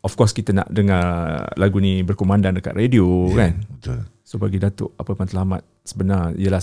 of 0.00 0.12
course 0.16 0.32
kita 0.32 0.56
nak 0.56 0.68
dengar 0.72 1.44
lagu 1.60 1.78
ni 1.78 2.00
berkumandang 2.00 2.56
dekat 2.56 2.72
radio 2.72 3.28
yeah, 3.32 3.36
kan. 3.36 3.52
Betul. 3.78 3.98
So 4.24 4.40
bagi 4.40 4.58
Datuk 4.58 4.96
apa 4.96 5.12
matlamat 5.14 5.62
sebenar 5.84 6.32
ialah 6.34 6.60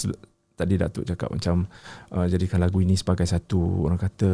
tadi 0.58 0.76
Datuk 0.82 1.06
cakap 1.06 1.30
macam 1.30 1.70
uh, 2.16 2.26
jadikan 2.26 2.58
lagu 2.58 2.82
ini 2.82 2.98
sebagai 2.98 3.28
satu 3.30 3.86
orang 3.86 4.02
kata 4.02 4.30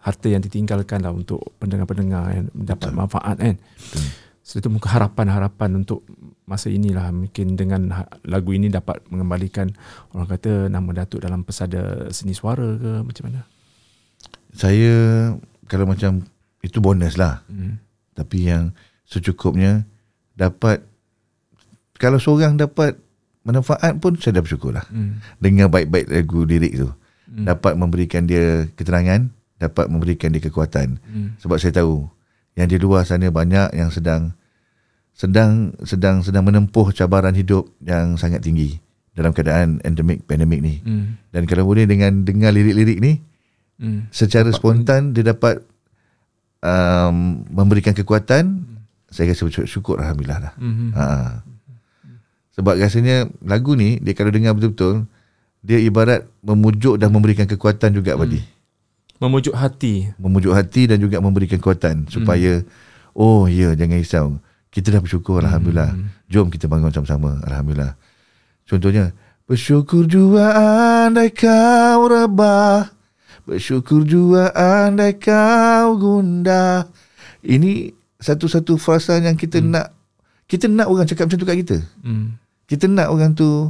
harta 0.00 0.26
yang 0.32 0.40
ditinggalkan 0.40 1.04
lah 1.04 1.12
untuk 1.12 1.42
pendengar-pendengar 1.60 2.24
yang 2.32 2.46
mendapat 2.56 2.88
Betul. 2.90 2.98
manfaat 2.98 3.36
kan. 3.36 3.56
Betul. 3.60 4.04
Itu 4.40 4.66
mungkin 4.66 4.90
harapan-harapan 4.90 5.84
untuk 5.84 6.02
masa 6.48 6.72
inilah 6.72 7.14
mungkin 7.14 7.54
dengan 7.54 7.94
ha- 7.94 8.10
lagu 8.26 8.50
ini 8.50 8.66
dapat 8.66 8.98
mengembalikan 9.06 9.70
orang 10.10 10.26
kata 10.26 10.66
nama 10.66 10.90
Datuk 10.90 11.22
dalam 11.22 11.46
pesada 11.46 12.10
seni 12.10 12.34
suara 12.34 12.66
ke 12.74 12.90
macam 13.06 13.24
mana? 13.30 13.46
Saya 14.50 14.94
kalau 15.70 15.86
macam 15.86 16.26
itu 16.66 16.82
bonus 16.82 17.14
lah. 17.14 17.46
Hmm. 17.46 17.78
Tapi 18.18 18.50
yang 18.50 18.74
secukupnya 19.06 19.86
dapat 20.34 20.82
kalau 22.00 22.18
seorang 22.18 22.58
dapat 22.58 22.98
manfaat 23.46 23.96
pun 24.02 24.18
saya 24.18 24.40
dah 24.40 24.44
bersyukur 24.44 24.74
lah. 24.74 24.84
Hmm. 24.90 25.22
Dengar 25.38 25.70
baik-baik 25.70 26.10
lagu 26.10 26.42
lirik 26.42 26.74
tu. 26.74 26.88
Hmm. 27.30 27.46
Dapat 27.46 27.78
memberikan 27.78 28.26
dia 28.26 28.66
keterangan, 28.74 29.30
dapat 29.62 29.86
memberikan 29.86 30.34
dia 30.34 30.42
kekuatan. 30.42 30.98
Hmm. 31.06 31.38
Sebab 31.38 31.56
saya 31.62 31.70
tahu 31.76 32.08
yang 32.58 32.66
di 32.66 32.76
luar 32.76 33.06
sana 33.06 33.30
banyak 33.30 33.74
yang 33.74 33.90
sedang 33.90 34.34
sedang 35.14 35.76
sedang 35.84 36.24
sedang 36.24 36.44
menempuh 36.46 36.90
cabaran 36.90 37.36
hidup 37.36 37.68
yang 37.84 38.16
sangat 38.16 38.40
tinggi 38.40 38.80
dalam 39.12 39.34
keadaan 39.34 39.82
endemik 39.84 40.24
pandemik 40.24 40.60
ni. 40.64 40.80
Hmm. 40.80 41.20
Dan 41.28 41.44
kalau 41.44 41.66
boleh 41.66 41.84
dengan 41.84 42.24
dengar 42.24 42.54
lirik-lirik 42.54 42.98
ni 43.00 43.12
Hmm. 43.80 44.12
secara 44.12 44.52
spontan 44.52 45.16
dia 45.16 45.24
dapat 45.24 45.64
um, 46.60 47.40
memberikan 47.48 47.96
kekuatan 47.96 48.68
saya 49.08 49.32
rasa 49.32 49.48
bersyukur 49.48 49.96
alhamdulillah 49.98 50.38
lah. 50.38 50.52
Hmm. 50.60 50.92
Ha. 50.92 51.04
Sebab 52.54 52.76
rasanya 52.76 53.24
lagu 53.40 53.72
ni 53.74 53.96
dia 53.98 54.12
kalau 54.12 54.30
dengar 54.30 54.52
betul-betul 54.52 55.08
dia 55.64 55.80
ibarat 55.80 56.28
memujuk 56.44 57.00
dan 57.00 57.08
memberikan 57.08 57.48
kekuatan 57.48 57.96
juga 57.96 58.14
Hmm. 58.14 58.20
bagi. 58.22 58.40
Memujuk 59.20 59.52
hati. 59.52 60.08
Memujuk 60.16 60.56
hati 60.56 60.88
dan 60.88 60.96
juga 60.96 61.20
memberikan 61.20 61.60
kekuatan 61.60 62.08
supaya 62.08 62.64
oh 63.12 63.44
ya 63.44 63.76
jangan 63.76 64.00
risau. 64.00 64.26
Kita 64.72 64.96
dah 64.96 65.04
bersyukur 65.04 65.44
alhamdulillah. 65.44 65.92
Jom 66.32 66.48
kita 66.48 66.64
bangun 66.72 66.88
sama-sama 66.88 67.36
alhamdulillah. 67.44 68.00
Contohnya 68.64 69.12
bersyukur 69.44 70.08
jua 70.08 70.56
andai 71.04 71.36
kau 71.36 72.08
rebah. 72.08 72.96
Bersyukur 73.44 74.08
jua 74.08 74.56
andai 74.56 75.20
kau 75.20 76.00
gundah. 76.00 76.88
Ini 77.44 77.92
satu-satu 78.16 78.80
frasa 78.80 79.20
yang 79.20 79.36
kita 79.36 79.60
nak 79.60 79.92
kita 80.48 80.64
nak 80.64 80.88
orang 80.88 81.04
cakap 81.04 81.28
macam 81.28 81.38
tu 81.38 81.48
kat 81.48 81.58
kita. 81.60 81.76
Hmm. 82.00 82.40
Kita 82.64 82.88
nak 82.88 83.12
orang 83.12 83.36
tu 83.36 83.68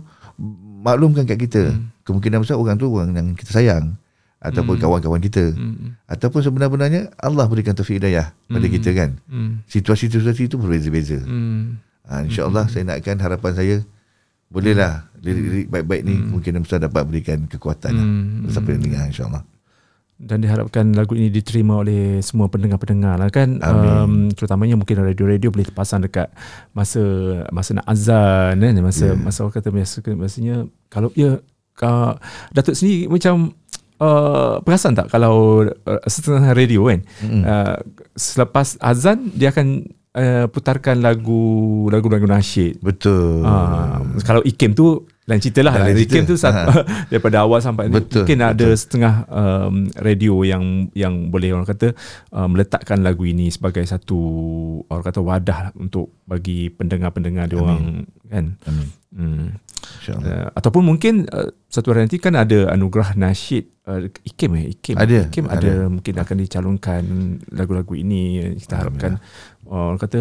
maklumkan 0.86 1.26
kat 1.26 1.42
kita. 1.42 1.74
Kemungkinan 2.06 2.46
besar 2.46 2.54
orang 2.54 2.78
tu 2.78 2.86
orang 2.86 3.10
yang 3.18 3.34
kita 3.34 3.50
sayang 3.50 3.98
ataupun 4.40 4.80
kawan-kawan 4.80 5.20
kita. 5.20 5.52
Hmm. 5.52 6.00
Ataupun 6.08 6.40
sebenar-benarnya 6.40 7.12
Allah 7.20 7.44
berikan 7.44 7.76
taufik 7.76 8.00
hidayah 8.00 8.32
pada 8.48 8.66
Hmm. 8.66 8.74
kita 8.74 8.90
kan. 8.96 9.10
Hmm. 9.28 9.60
Situasi-situasi 9.68 10.48
itu 10.48 10.56
berbeza-beza. 10.56 11.20
Hmm. 11.20 11.76
Ha, 12.08 12.24
InsyaAllah 12.24 12.66
saya 12.66 12.88
nakkan 12.88 13.20
harapan 13.20 13.52
saya 13.54 13.76
bolehlah 14.50 15.06
lirik-lirik 15.22 15.70
baik-baik 15.70 16.02
ni 16.02 16.18
mungkin 16.18 16.58
besar 16.64 16.82
dapat 16.82 17.06
berikan 17.06 17.46
kekuatan 17.46 17.92
lah. 17.94 18.02
Hmm. 18.02 18.48
Siapa 18.50 18.68
yang 18.72 18.82
dengar 18.82 19.06
insyaAllah. 19.06 19.44
dan 20.20 20.44
diharapkan 20.44 20.84
lagu 20.92 21.16
ini 21.16 21.32
diterima 21.32 21.80
oleh 21.80 22.20
semua 22.20 22.52
pendengar-pendengar 22.52 23.16
lah 23.16 23.32
kan 23.32 23.56
um, 23.64 24.28
terutamanya 24.28 24.76
mungkin 24.76 25.00
radio-radio 25.00 25.48
boleh 25.48 25.64
terpasang 25.64 26.04
dekat 26.04 26.28
masa 26.76 27.00
masa 27.48 27.80
nak 27.80 27.88
azan 27.88 28.60
kan 28.60 28.74
masa 28.84 29.06
yeah. 29.06 29.16
masa 29.16 29.48
orang 29.48 29.56
kata 29.56 29.72
biasa 29.72 30.04
kalau 30.92 31.08
ya 31.16 31.40
uh, 31.80 32.12
Datuk 32.52 32.76
sendiri 32.76 33.08
macam 33.08 33.56
uh, 34.00 34.58
perasan 34.64 34.96
tak 34.96 35.12
kalau 35.12 35.64
uh, 35.68 36.00
setengah 36.08 36.56
radio 36.56 36.88
kan 36.88 37.00
Mm-mm. 37.22 37.42
uh, 37.44 37.76
selepas 38.16 38.80
azan 38.80 39.30
dia 39.36 39.52
akan 39.54 39.86
uh, 40.16 40.46
putarkan 40.50 40.98
lagu 40.98 41.86
lagu-lagu 41.92 42.26
nasyid 42.26 42.80
Betul. 42.82 43.44
Ah, 43.46 44.02
kalau 44.24 44.42
ikim 44.42 44.74
tu 44.74 45.06
lain 45.30 45.38
cerita 45.38 45.62
lah. 45.62 45.78
Lain 45.78 45.94
cerita. 45.94 46.18
Ikim 46.18 46.24
tu 46.26 46.34
sat, 46.34 46.50
daripada 47.10 47.46
awal 47.46 47.62
sampai. 47.62 47.86
Betul, 47.86 48.26
mungkin 48.26 48.42
ada 48.42 48.66
setengah 48.74 49.30
um, 49.30 49.86
radio 49.94 50.42
yang 50.42 50.90
yang 50.90 51.30
boleh 51.30 51.54
orang 51.54 51.70
kata 51.70 51.94
uh, 52.34 52.50
meletakkan 52.50 52.98
lagu 53.06 53.22
ini 53.22 53.46
sebagai 53.46 53.86
satu 53.86 54.18
orang 54.90 55.06
kata 55.06 55.22
wadah 55.22 55.70
untuk 55.78 56.10
bagi 56.26 56.74
pendengar-pendengar 56.74 57.46
dia 57.46 57.62
orang 57.62 58.10
kan. 58.26 58.58
Amin. 58.66 58.99
Hmm. 59.10 59.58
Uh, 60.06 60.48
ataupun 60.54 60.86
mungkin 60.86 61.26
uh, 61.34 61.50
satu 61.66 61.90
hari 61.90 62.06
nanti 62.06 62.22
kan 62.22 62.38
ada 62.38 62.70
anugerah 62.70 63.18
nasyid 63.18 63.66
uh, 63.90 64.06
Ikim 64.22 64.54
eh 64.58 64.70
Ikim 64.74 64.96
Ada, 64.96 65.26
Ikim 65.26 65.46
ada, 65.50 65.58
ada. 65.58 65.74
mungkin 65.90 66.14
akan 66.14 66.36
dicalonkan 66.40 67.02
lagu-lagu 67.50 67.98
ini 67.98 68.54
kita 68.54 68.80
harapkan 68.80 69.18
uh, 69.66 69.90
orang 69.90 70.00
kata 70.00 70.20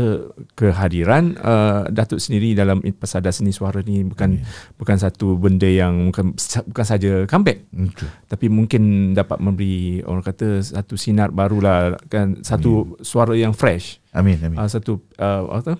kehadiran 0.57 1.37
uh, 1.37 1.85
Datuk 1.89 2.17
sendiri 2.17 2.57
dalam 2.57 2.81
pesada 2.97 3.29
seni 3.29 3.53
suara 3.53 3.85
ni 3.85 4.01
bukan 4.01 4.41
bukan 4.81 4.97
satu 4.97 5.37
benda 5.37 5.69
yang 5.69 6.09
bukan 6.09 6.33
bukan 6.73 6.85
saja 6.85 7.11
comeback 7.29 7.69
Betul. 7.69 8.09
tapi 8.25 8.45
mungkin 8.49 9.13
dapat 9.13 9.37
memberi 9.37 10.01
orang 10.01 10.25
kata 10.25 10.65
satu 10.65 10.97
sinar 10.97 11.29
barulah 11.29 11.93
kan 12.09 12.41
satu 12.41 12.97
suara 13.05 13.37
yang 13.37 13.53
fresh 13.53 14.01
Amin. 14.17 14.41
Amin. 14.41 14.57
uh, 14.57 14.65
satu 14.65 14.97
uh, 15.21 15.45
apa 15.49 15.61
tu 15.61 15.75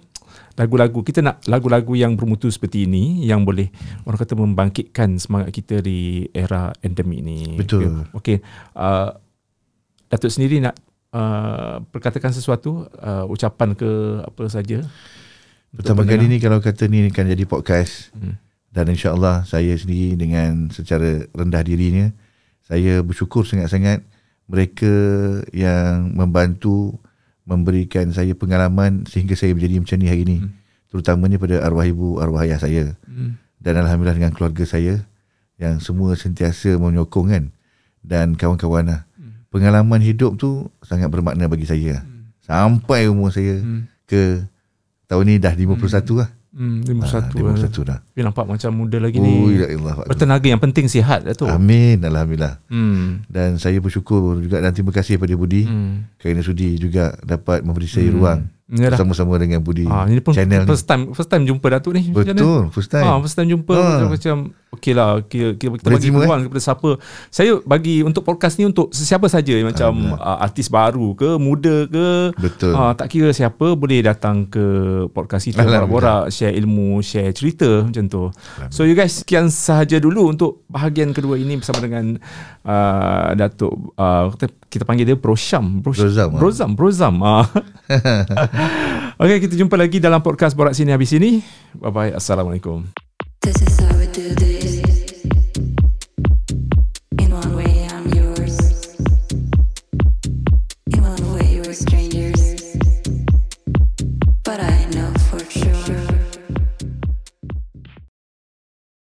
lagu-lagu 0.59 0.99
kita 0.99 1.23
nak 1.23 1.39
lagu-lagu 1.47 1.95
yang 1.95 2.19
bermutu 2.19 2.51
seperti 2.51 2.83
ini 2.83 3.23
yang 3.23 3.47
boleh 3.47 3.71
orang 4.03 4.19
kata 4.19 4.35
membangkitkan 4.35 5.15
semangat 5.15 5.55
kita 5.55 5.79
di 5.79 6.27
era 6.35 6.75
endemik 6.83 7.21
ni. 7.23 7.55
Betul. 7.55 8.03
Okey. 8.11 8.43
Uh, 8.75 9.15
Datuk 10.11 10.33
sendiri 10.33 10.59
nak 10.59 10.75
uh, 11.15 11.79
perkatakan 11.93 12.35
sesuatu 12.35 12.91
uh, 12.99 13.23
ucapan 13.29 13.71
ke 13.77 14.19
apa 14.25 14.43
saja. 14.51 14.83
Pertama 15.69 16.01
kali 16.03 16.27
pendengar? 16.27 16.33
ni 16.33 16.37
kalau 16.41 16.59
kata 16.59 16.83
ni 16.89 17.07
akan 17.07 17.25
jadi 17.29 17.45
podcast 17.47 18.11
Hmm. 18.17 18.35
dan 18.73 18.89
insyaAllah 18.89 19.45
saya 19.47 19.77
sendiri 19.77 20.17
dengan 20.17 20.73
secara 20.73 21.29
rendah 21.29 21.61
dirinya 21.61 22.09
saya 22.65 23.05
bersyukur 23.05 23.45
sangat-sangat 23.45 24.01
mereka 24.49 24.89
yang 25.53 26.09
membantu 26.17 26.97
memberikan 27.49 28.13
saya 28.13 28.37
pengalaman 28.37 29.09
sehingga 29.09 29.33
saya 29.33 29.57
menjadi 29.57 29.81
macam 29.81 29.97
ni 29.97 30.07
hari 30.07 30.23
ni 30.23 30.37
Hmm. 30.37 30.53
terutamanya 30.87 31.41
pada 31.41 31.65
arwah 31.65 31.83
ibu 31.83 32.21
arwah 32.21 32.45
ayah 32.45 32.61
saya 32.61 32.93
Hmm. 33.09 33.41
dan 33.57 33.81
alhamdulillah 33.81 34.13
dengan 34.15 34.33
keluarga 34.37 34.61
saya 34.63 35.01
yang 35.57 35.81
semua 35.81 36.13
sentiasa 36.13 36.77
menyokong 36.77 37.27
kan 37.27 37.43
dan 38.05 38.37
kawan-kawan 38.37 38.85
lah. 38.85 39.01
Hmm. 39.17 39.43
Pengalaman 39.49 39.99
hidup 39.99 40.37
tu 40.37 40.69
sangat 40.79 41.09
bermakna 41.09 41.49
bagi 41.49 41.65
saya. 41.65 42.05
Sampai 42.39 43.09
umur 43.09 43.33
saya 43.33 43.59
Hmm. 43.59 43.89
ke 44.05 44.45
tahun 45.09 45.25
ni 45.25 45.35
dah 45.37 45.53
51 45.53 46.13
lah. 46.15 46.29
Hmm, 46.49 46.81
Ah, 46.81 47.21
51. 47.29 47.29
51 47.61 47.85
dah. 47.85 47.99
Tapi 48.01 48.19
nampak 48.19 48.45
macam 48.47 48.69
muda 48.73 48.97
lagi 48.97 49.15
Oh, 49.15 49.23
ni. 49.23 49.53
ya 49.55 49.69
Allah. 49.69 50.01
Bertenaga 50.03 50.43
yang 50.43 50.57
penting 50.57 50.85
sihat 50.85 51.21
Datuk. 51.21 51.45
Amin 51.45 52.01
alhamdulillah. 52.01 52.57
Hmm. 52.65 53.21
Dan 53.25 53.55
saya 53.55 53.77
bersyukur 53.77 54.39
juga 54.39 54.57
dan 54.57 54.73
terima 54.73 54.89
kasih 54.89 55.15
pada 55.15 55.29
Budi 55.31 55.63
Hmm. 55.63 56.09
kerana 56.15 56.41
sudi 56.41 56.73
juga 56.75 57.13
dapat 57.21 57.61
memberi 57.61 57.85
saya 57.85 58.09
ruang 58.09 58.49
Yalah. 58.67 58.97
bersama-sama 58.97 59.37
dengan 59.37 59.61
Budi 59.61 59.85
Ah, 59.85 60.03
ini 60.03 60.19
pun 60.19 60.33
channel 60.33 60.61
ni. 60.61 60.67
first 60.67 60.83
time 60.83 61.09
first 61.11 61.27
time 61.27 61.43
jumpa 61.43 61.69
Datuk 61.69 61.93
ni. 61.93 62.09
Betul, 62.09 62.69
first 62.69 62.89
time. 62.89 63.03
Ah, 63.03 63.17
first 63.19 63.35
time 63.35 63.45
jumpa 63.47 63.69
macam, 63.69 64.09
macam 64.09 64.35
okey 64.75 64.93
lah 64.93 65.21
kita, 65.25 65.57
kita, 65.57 65.69
kita 65.77 65.85
Boleh 65.85 65.97
bagi 65.97 66.09
terima, 66.09 66.17
eh? 66.17 66.21
peluang 66.25 66.41
kepada 66.49 66.61
siapa. 66.61 66.89
Saya 67.33 67.51
bagi 67.65 67.95
untuk 68.05 68.23
podcast 68.25 68.55
ni 68.61 68.69
untuk 68.69 68.93
sesiapa 68.93 69.25
saja 69.29 69.53
macam 69.65 70.13
uh, 70.17 70.37
artis 70.41 70.69
baru 70.69 71.13
ke, 71.13 71.29
muda 71.41 71.85
ke, 71.89 72.09
Betul. 72.37 72.73
ah, 72.73 72.93
tak 72.93 73.09
kira 73.13 73.29
siapa 73.33 73.73
boleh 73.73 74.05
datang 74.05 74.45
ke 74.45 74.65
podcast 75.13 75.49
kita 75.49 75.65
borak-borak, 75.65 76.29
share 76.29 76.53
ilmu, 76.53 77.01
share 77.01 77.33
cerita 77.33 77.85
macam 77.85 78.05
tu. 78.05 78.23
So 78.69 78.85
you 78.85 78.93
guys 78.93 79.21
sekian 79.21 79.49
sahaja 79.49 79.97
dulu 79.97 80.29
untuk 80.29 80.65
bahagian 80.69 81.13
kedua 81.13 81.37
ini 81.37 81.57
bersama 81.57 81.81
dengan 81.81 82.17
uh, 82.65 83.33
Datuk 83.33 83.73
uh, 83.97 84.29
kita, 84.37 84.47
kita 84.69 84.83
panggil 84.85 85.05
dia 85.09 85.17
Bro 85.17 85.33
Syam, 85.33 85.81
Bro 85.81 85.97
Brozam, 85.97 86.29
ah. 86.29 86.39
Brozam, 86.39 86.71
Brozam. 86.77 87.15
Ah. 87.25 87.45
Okey, 89.21 89.49
kita 89.49 89.57
jumpa 89.57 89.75
lagi 89.75 89.97
dalam 89.99 90.21
podcast 90.23 90.55
Borak 90.55 90.77
Sini 90.77 90.93
Habis 90.93 91.11
Sini. 91.11 91.41
Bye 91.75 91.91
bye. 91.91 92.11
Assalamualaikum. 92.15 92.87
This 93.41 93.59
is 93.65 93.88